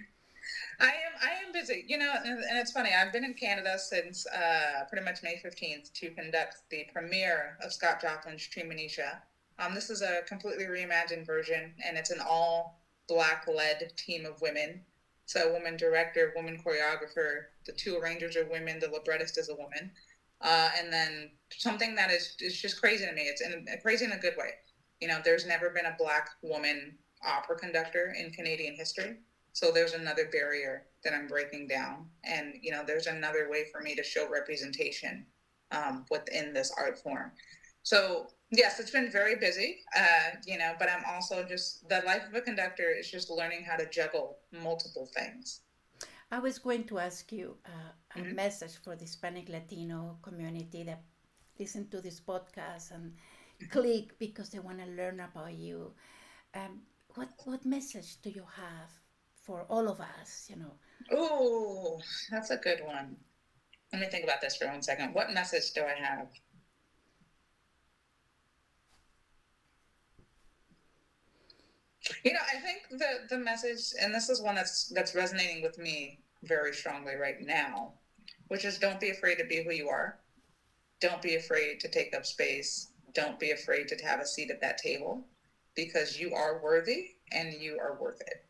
I 0.80 0.88
am. 0.88 1.14
I 1.22 1.46
am 1.46 1.54
busy. 1.54 1.86
You 1.88 2.00
know, 2.00 2.12
and, 2.26 2.40
and, 2.40 2.58
it's 2.58 2.72
funny. 2.72 2.90
I've 2.94 3.14
been 3.14 3.24
in 3.24 3.36
Canada 3.36 3.78
since 3.78 4.26
uh, 4.28 4.86
pretty 4.90 5.06
much 5.06 5.24
May 5.24 5.38
fifteenth 5.38 5.94
to 5.94 6.10
conduct 6.12 6.58
the 6.70 6.88
premiere 6.92 7.58
of 7.64 7.72
Scott 7.72 8.02
Joplin's 8.02 8.48
Treemonisha. 8.48 9.22
Um, 9.58 9.74
this 9.74 9.90
is 9.90 10.02
a 10.02 10.22
completely 10.28 10.66
reimagined 10.66 11.26
version, 11.26 11.74
and 11.86 11.98
it's 11.98 12.12
an 12.12 12.20
all 12.28 12.82
black-led 13.08 13.94
team 13.98 14.26
of 14.26 14.42
women. 14.42 14.82
So, 15.26 15.50
a 15.50 15.54
woman 15.54 15.78
director, 15.78 16.34
woman 16.36 16.62
choreographer. 16.64 17.46
The 17.66 17.72
two 17.72 17.98
arrangers 17.98 18.36
are 18.36 18.46
women. 18.46 18.80
The 18.80 18.90
librettist 18.90 19.38
is 19.38 19.50
a 19.50 19.56
woman. 19.56 19.92
Uh, 20.42 20.70
and 20.78 20.92
then 20.92 21.32
something 21.50 21.96
that 21.96 22.12
is 22.12 22.36
is 22.40 22.62
just 22.62 22.80
crazy 22.80 23.06
to 23.06 23.14
me. 23.14 23.24
It's 23.24 23.42
in, 23.42 23.66
crazy 23.82 24.06
in 24.06 24.12
a 24.12 24.20
good 24.20 24.36
way. 24.38 24.52
You 25.02 25.08
know, 25.08 25.20
there's 25.24 25.46
never 25.46 25.70
been 25.70 25.86
a 25.86 25.96
black 25.98 26.30
woman 26.42 26.98
opera 27.26 27.58
conductor 27.58 28.14
in 28.18 28.32
Canadian 28.32 28.76
history. 28.76 29.18
So 29.54 29.72
there's 29.72 29.94
another 29.94 30.28
barrier 30.32 30.88
that 31.04 31.14
I'm 31.14 31.28
breaking 31.28 31.68
down. 31.68 32.08
And, 32.24 32.56
you 32.62 32.72
know, 32.72 32.84
there's 32.86 33.08
another 33.08 33.50
way 33.50 33.66
for 33.72 33.82
me 33.82 33.96
to 33.96 34.04
show 34.04 34.30
representation 34.30 35.26
um, 35.72 36.06
within 36.12 36.54
this 36.54 36.72
art 36.78 37.00
form. 37.02 37.32
So, 37.84 38.28
yes, 38.52 38.80
it's 38.80 38.92
been 38.92 39.12
very 39.12 39.36
busy, 39.36 39.80
uh, 39.96 40.38
you 40.46 40.58
know, 40.58 40.74
but 40.80 40.90
I'm 40.90 41.04
also 41.10 41.44
just, 41.44 41.88
the 41.90 42.02
life 42.06 42.24
of 42.28 42.34
a 42.34 42.42
conductor 42.42 42.90
is 42.92 43.10
just 43.10 43.30
learning 43.30 43.64
how 43.64 43.76
to 43.78 43.90
juggle 43.90 44.38
multiple 44.52 45.08
things. 45.16 45.62
I 46.32 46.40
was 46.40 46.58
going 46.58 46.86
to 46.86 47.00
ask 47.00 47.32
you 47.32 47.58
uh, 47.66 47.92
a 48.16 48.20
mm-hmm. 48.20 48.36
message 48.36 48.78
for 48.84 48.96
the 48.96 49.04
Hispanic 49.04 49.50
Latino 49.50 50.18
community 50.22 50.84
that 50.84 51.02
listen 51.60 51.88
to 51.90 52.02
this 52.02 52.20
podcast 52.20 52.92
and 52.92 53.12
mm-hmm. 53.12 53.70
click 53.70 54.18
because 54.20 54.50
they 54.50 54.60
want 54.60 54.80
to 54.80 54.86
learn 54.86 55.20
about 55.20 55.54
you. 55.54 55.94
Um, 56.54 56.82
what 57.14 57.30
what 57.46 57.66
message 57.66 58.22
do 58.22 58.30
you 58.30 58.44
have 58.56 58.90
for 59.44 59.66
all 59.70 59.88
of 59.88 60.02
us? 60.02 60.48
You 60.50 60.58
know. 60.58 60.74
Oh, 61.12 62.02
that's 62.32 62.50
a 62.50 62.58
good 62.58 62.82
one. 62.84 63.16
Let 63.94 64.02
me 64.02 64.08
think 64.08 64.24
about 64.24 64.42
this 64.42 64.58
for 64.58 64.68
one 64.68 64.82
second. 64.82 65.14
What 65.14 65.32
message 65.32 65.72
do 65.74 65.84
I 65.84 65.94
have? 65.94 66.28
You 72.24 72.34
know, 72.34 72.40
I 72.54 72.60
think 72.60 72.88
the 72.92 73.28
the 73.30 73.38
message, 73.38 73.94
and 74.00 74.14
this 74.14 74.30
is 74.30 74.42
one 74.42 74.56
that's 74.56 74.88
that's 74.90 75.16
resonating 75.16 75.64
with 75.64 75.78
me 75.78 76.20
very 76.44 76.74
strongly 76.74 77.16
right 77.16 77.42
now, 77.42 77.94
which 78.48 78.66
is 78.66 78.78
don't 78.78 79.00
be 79.00 79.10
afraid 79.10 79.38
to 79.38 79.46
be 79.46 79.64
who 79.64 79.72
you 79.72 79.90
are. 79.90 80.20
Don't 81.02 81.22
be 81.22 81.36
afraid 81.36 81.80
to 81.82 81.88
take 81.88 82.16
up 82.16 82.26
space. 82.26 82.90
Don't 83.14 83.40
be 83.40 83.52
afraid 83.52 83.88
to 83.90 83.96
have 84.06 84.20
a 84.20 84.26
seat 84.26 84.52
at 84.52 84.62
that 84.62 84.78
table 84.78 85.24
because 85.76 86.20
you 86.20 86.34
are 86.34 86.62
worthy 86.64 87.16
and 87.32 87.54
you 87.54 87.78
are 87.80 87.98
worth 88.00 88.22
it. 88.22 88.46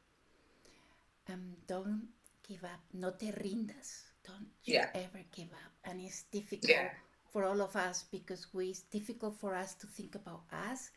Um, 1.32 1.56
don't 1.68 2.08
give 2.48 2.63
up. 2.63 2.82
No 2.94 3.12
te 3.12 3.32
rindas. 3.32 4.04
Don't 4.26 4.48
you 4.63 4.76
yeah. 4.76 4.89
ever 4.94 5.24
give 5.36 5.52
up. 5.54 5.72
And 5.84 6.02
it's 6.02 6.24
difficult 6.32 6.70
yeah. 6.70 6.89
for 7.32 7.46
all 7.46 7.62
of 7.62 7.76
us 7.76 8.06
because 8.12 8.48
we, 8.54 8.70
it's 8.70 8.82
difficult 8.82 9.39
for 9.39 9.56
us 9.56 9.74
to 9.76 9.88
think 9.88 10.15
about 10.15 10.41
us 10.52 10.91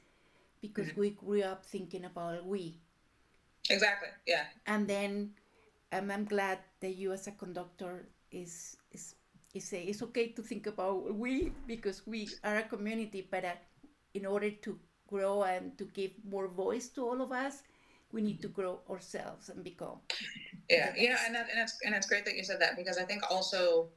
because 0.61 0.89
mm-hmm. 0.89 1.01
we 1.01 1.11
grew 1.11 1.43
up 1.43 1.65
thinking 1.65 2.05
about 2.05 2.45
we. 2.47 2.81
Exactly. 3.71 4.09
Yeah. 4.27 4.45
And 4.67 4.89
then 4.89 5.31
um, 5.93 6.11
I'm 6.11 6.25
glad 6.25 6.59
that 6.81 6.97
you 6.97 7.13
as 7.13 7.27
a 7.27 7.33
conductor 7.33 8.09
is 8.31 8.77
is 8.93 9.15
is 9.55 9.65
say 9.65 9.83
it's 9.85 10.03
okay 10.03 10.29
to 10.29 10.43
think 10.43 10.67
about 10.67 11.15
we 11.15 11.53
because 11.67 12.07
we 12.07 12.29
are 12.45 12.59
a 12.59 12.63
community, 12.63 13.27
but 13.31 13.45
uh, 13.45 13.53
in 14.15 14.27
order 14.27 14.51
to 14.51 14.79
grow 15.07 15.43
and 15.43 15.77
to 15.79 15.85
give 15.85 16.13
more 16.29 16.49
voice 16.49 16.89
to 16.89 17.05
all 17.05 17.23
of 17.23 17.33
us, 17.33 17.63
we 18.13 18.23
need 18.23 18.41
to 18.43 18.49
grow 18.49 18.81
ourselves 18.91 19.49
and 19.49 19.65
become. 19.65 20.01
Yeah, 20.69 20.93
you 20.97 21.09
know, 21.09 21.17
and, 21.25 21.35
that, 21.35 21.49
and 21.51 21.61
it's 21.61 21.79
and 21.85 21.95
it's 21.95 22.07
great 22.07 22.27
that 22.27 22.37
you 22.37 22.45
said 22.45 22.61
that 22.61 22.77
because 22.77 22.99
I 22.99 23.05
think 23.05 23.23
also 23.31 23.89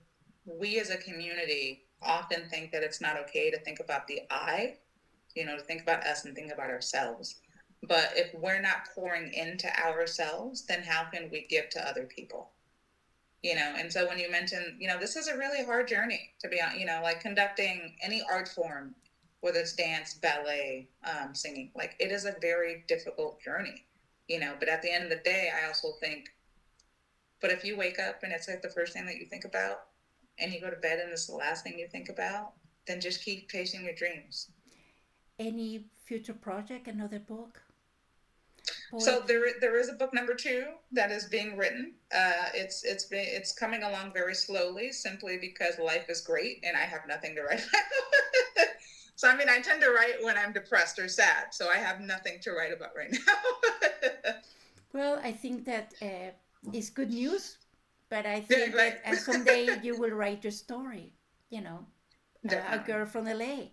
we 0.45 0.80
as 0.80 0.89
a 0.89 0.97
community 0.97 1.84
often 2.02 2.47
think 2.50 2.71
that 2.71 2.82
it's 2.82 3.02
not 3.02 3.17
okay 3.19 3.52
to 3.52 3.60
think 3.60 3.80
about 3.80 4.08
the 4.08 4.21
I, 4.32 4.78
you 5.36 5.46
know, 5.46 5.58
to 5.58 5.63
think 5.63 5.82
about 5.82 6.06
us 6.06 6.26
and 6.26 6.36
think 6.36 6.52
about 6.52 6.70
ourselves. 6.70 7.36
But 7.88 8.12
if 8.15 8.34
we're 8.34 8.62
not 8.62 8.88
pouring 8.94 9.34
into 9.34 9.67
ourselves, 9.80 10.65
then 10.65 10.84
how 10.84 11.06
can 11.12 11.30
we 11.32 11.48
give 11.50 11.70
to 11.70 11.88
other 11.88 12.06
people? 12.06 12.52
You 13.41 13.56
know, 13.56 13.74
and 13.76 13.91
so 13.91 14.08
when 14.08 14.20
you 14.20 14.30
mentioned, 14.30 14.76
you 14.80 14.88
know, 14.88 15.00
this 15.00 15.15
is 15.15 15.28
a 15.28 15.38
really 15.38 15.65
hard 15.65 15.88
journey 15.88 16.30
to 16.41 16.48
be 16.48 16.62
on, 16.62 16.80
you 16.80 16.86
know, 16.86 17.00
like 17.02 17.22
conducting 17.22 17.96
any 18.04 18.22
art 18.30 18.48
form 18.48 18.94
whether 19.41 19.60
it's 19.60 19.74
dance, 19.74 20.13
ballet, 20.13 20.88
um, 21.04 21.36
singing. 21.36 21.72
Like 21.76 21.96
it 22.00 22.12
is 22.12 22.26
a 22.26 22.36
very 22.41 22.84
difficult 22.88 23.41
journey, 23.41 23.86
you 24.28 24.39
know. 24.39 24.54
But 24.58 24.70
at 24.70 24.82
the 24.82 24.91
end 24.91 25.04
of 25.04 25.10
the 25.10 25.17
day, 25.17 25.50
I 25.54 25.67
also 25.67 25.89
think, 26.00 26.30
but 27.41 27.52
if 27.52 27.65
you 27.65 27.76
wake 27.76 28.00
up 28.00 28.22
and 28.24 28.32
it's 28.32 28.48
like 28.48 28.62
the 28.62 28.70
first 28.70 28.94
thing 28.94 29.06
that 29.08 29.17
you 29.17 29.26
think 29.26 29.44
about, 29.44 29.82
and 30.39 30.54
you 30.54 30.62
go 30.62 30.70
to 30.70 30.76
bed 30.78 31.00
and 31.00 31.12
it's 31.12 31.28
the 31.28 31.36
last 31.36 31.63
thing 31.63 31.78
you 31.78 31.88
think 31.88 32.10
about, 32.10 32.54
then 32.88 33.02
just 33.02 33.24
keep 33.24 33.50
chasing 33.50 33.84
your 33.84 33.94
dreams. 33.94 34.50
Any 35.41 35.86
future 36.06 36.34
project, 36.34 36.88
another 36.88 37.17
book? 37.19 37.60
So 38.99 39.23
there, 39.25 39.45
there 39.60 39.80
is 39.80 39.89
a 39.89 39.93
book 39.93 40.13
number 40.13 40.36
two 40.36 40.65
that 40.91 41.12
is 41.12 41.25
being 41.25 41.58
written. 41.58 41.93
Uh, 42.13 42.49
it's 42.54 42.84
it's 42.84 43.06
been 43.06 43.25
it's 43.25 43.51
coming 43.51 43.82
along 43.84 44.13
very 44.13 44.36
slowly, 44.36 44.91
simply 44.91 45.38
because 45.39 45.80
life 45.80 46.10
is 46.10 46.21
great 46.21 46.60
and 46.63 46.77
I 46.77 46.82
have 46.82 47.08
nothing 47.08 47.34
to 47.36 47.41
write. 47.41 47.60
About. 47.69 48.67
So 49.15 49.30
I 49.30 49.36
mean, 49.36 49.49
I 49.49 49.62
tend 49.62 49.82
to 49.82 49.89
write 49.91 50.17
when 50.21 50.38
I'm 50.38 50.51
depressed 50.51 50.99
or 50.99 51.08
sad. 51.08 51.54
So 51.54 51.69
I 51.69 51.77
have 51.77 52.01
nothing 52.01 52.39
to 52.41 52.51
write 52.51 52.73
about 52.73 52.95
right 52.95 53.12
now. 53.12 54.34
well, 54.93 55.19
I 55.23 55.32
think 55.32 55.65
that 55.65 55.93
uh, 56.01 56.34
is 56.73 56.89
good 56.89 57.12
news, 57.12 57.58
but 58.10 58.25
I 58.25 58.41
think 58.41 58.73
yeah, 58.73 58.77
that 58.77 59.01
uh, 59.06 59.15
someday 59.15 59.80
you 59.84 59.99
will 59.99 60.10
write 60.10 60.43
your 60.43 60.51
story. 60.51 61.13
You 61.51 61.62
know, 61.62 61.86
uh, 62.49 62.56
a 62.71 62.80
girl 62.80 63.06
from 63.06 63.25
LA. 63.25 63.69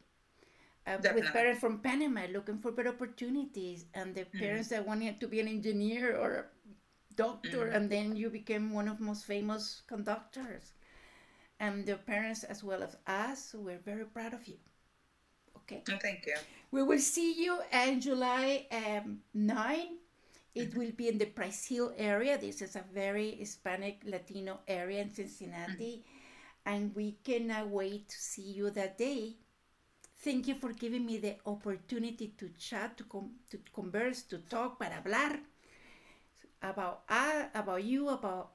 Uh, 0.89 0.97
with 1.15 1.27
parents 1.33 1.61
from 1.61 1.79
Panama 1.81 2.23
looking 2.33 2.59
for 2.59 2.73
better 2.73 2.89
opportunities, 2.89 3.85
and 3.93 4.15
the 4.15 4.23
mm-hmm. 4.23 4.39
parents 4.39 4.69
that 4.69 4.87
wanted 4.87 5.21
to 5.21 5.29
be 5.29 5.41
an 5.41 5.49
engineer 5.49 6.17
or 6.17 6.31
a 6.33 6.45
doctor, 7.15 7.67
mm-hmm. 7.67 7.77
and 7.77 7.91
then 7.91 8.17
you 8.17 8.31
became 8.31 8.73
one 8.73 8.89
of 8.89 8.99
most 8.99 9.27
famous 9.27 9.83
conductors. 9.87 10.73
And 11.61 11.85
the 11.85 11.97
parents, 11.97 12.45
as 12.45 12.65
well 12.65 12.83
as 12.83 12.97
us, 13.07 13.55
we're 13.59 13.85
very 13.85 14.05
proud 14.07 14.33
of 14.33 14.47
you. 14.49 14.57
Okay. 15.57 15.83
Oh, 15.91 15.99
thank 16.01 16.25
you. 16.25 16.37
We 16.71 16.83
will 16.83 17.01
see 17.01 17.35
you 17.35 17.61
on 17.73 18.01
July 18.01 18.67
um, 18.73 19.19
9. 19.35 19.99
It 20.55 20.71
mm-hmm. 20.71 20.79
will 20.79 20.93
be 20.93 21.09
in 21.09 21.19
the 21.19 21.27
Price 21.27 21.67
Hill 21.67 21.93
area. 21.99 22.39
This 22.39 22.63
is 22.63 22.77
a 22.77 22.85
very 22.95 23.33
Hispanic 23.33 24.01
Latino 24.07 24.61
area 24.67 25.03
in 25.03 25.13
Cincinnati. 25.13 26.01
Mm-hmm. 26.01 26.75
And 26.75 26.95
we 26.95 27.19
cannot 27.25 27.69
wait 27.69 28.09
to 28.09 28.17
see 28.17 28.53
you 28.53 28.71
that 28.71 28.97
day. 28.97 29.37
Thank 30.21 30.49
you 30.49 30.57
for 30.57 30.73
giving 30.73 31.07
me 31.07 31.19
the 31.19 31.37
opportunity 31.47 32.35
to 32.39 32.51
chat, 32.59 32.99
to, 32.99 33.05
com- 33.05 33.39
to 33.51 33.59
converse, 33.73 34.23
to 34.23 34.39
talk, 34.39 34.79
para 34.79 34.99
hablar 34.99 35.39
about, 36.61 37.03
uh, 37.09 37.45
about 37.55 37.85
you, 37.85 38.09
about 38.09 38.51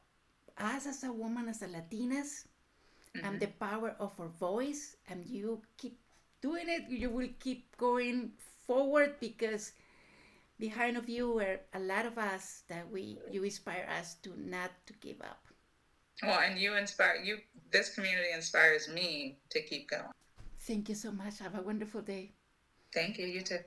us 0.57 0.87
as 0.87 1.03
a 1.03 1.11
woman, 1.11 1.47
as 1.47 1.61
a 1.61 1.67
Latinas, 1.67 2.43
mm-hmm. 3.15 3.25
and 3.25 3.39
the 3.39 3.47
power 3.47 3.95
of 3.99 4.11
our 4.19 4.27
voice. 4.27 4.97
And 5.07 5.25
you 5.25 5.61
keep 5.77 5.97
doing 6.41 6.67
it, 6.67 6.83
you 6.89 7.09
will 7.09 7.29
keep 7.39 7.75
going 7.77 8.31
forward 8.67 9.15
because 9.21 9.71
behind 10.59 10.97
of 10.97 11.07
you 11.07 11.39
are 11.39 11.59
a 11.73 11.79
lot 11.79 12.05
of 12.05 12.17
us 12.17 12.63
that 12.67 12.89
we 12.91 13.17
you 13.31 13.43
inspire 13.43 13.87
us 13.99 14.15
to 14.23 14.33
not 14.37 14.71
to 14.85 14.93
give 14.99 15.21
up. 15.21 15.39
Well, 16.21 16.39
and 16.39 16.59
you 16.59 16.75
inspire 16.75 17.15
you. 17.23 17.39
This 17.71 17.95
community 17.95 18.29
inspires 18.33 18.87
me 18.87 19.39
to 19.49 19.61
keep 19.61 19.89
going. 19.89 20.11
Thank 20.65 20.89
you 20.89 20.95
so 20.95 21.11
much. 21.11 21.37
Have 21.39 21.53
a 21.55 21.61
wonderful 21.61 22.01
day. 22.01 22.33
Thank 22.93 23.17
you. 23.17 23.25
You 23.25 23.41
too. 23.41 23.59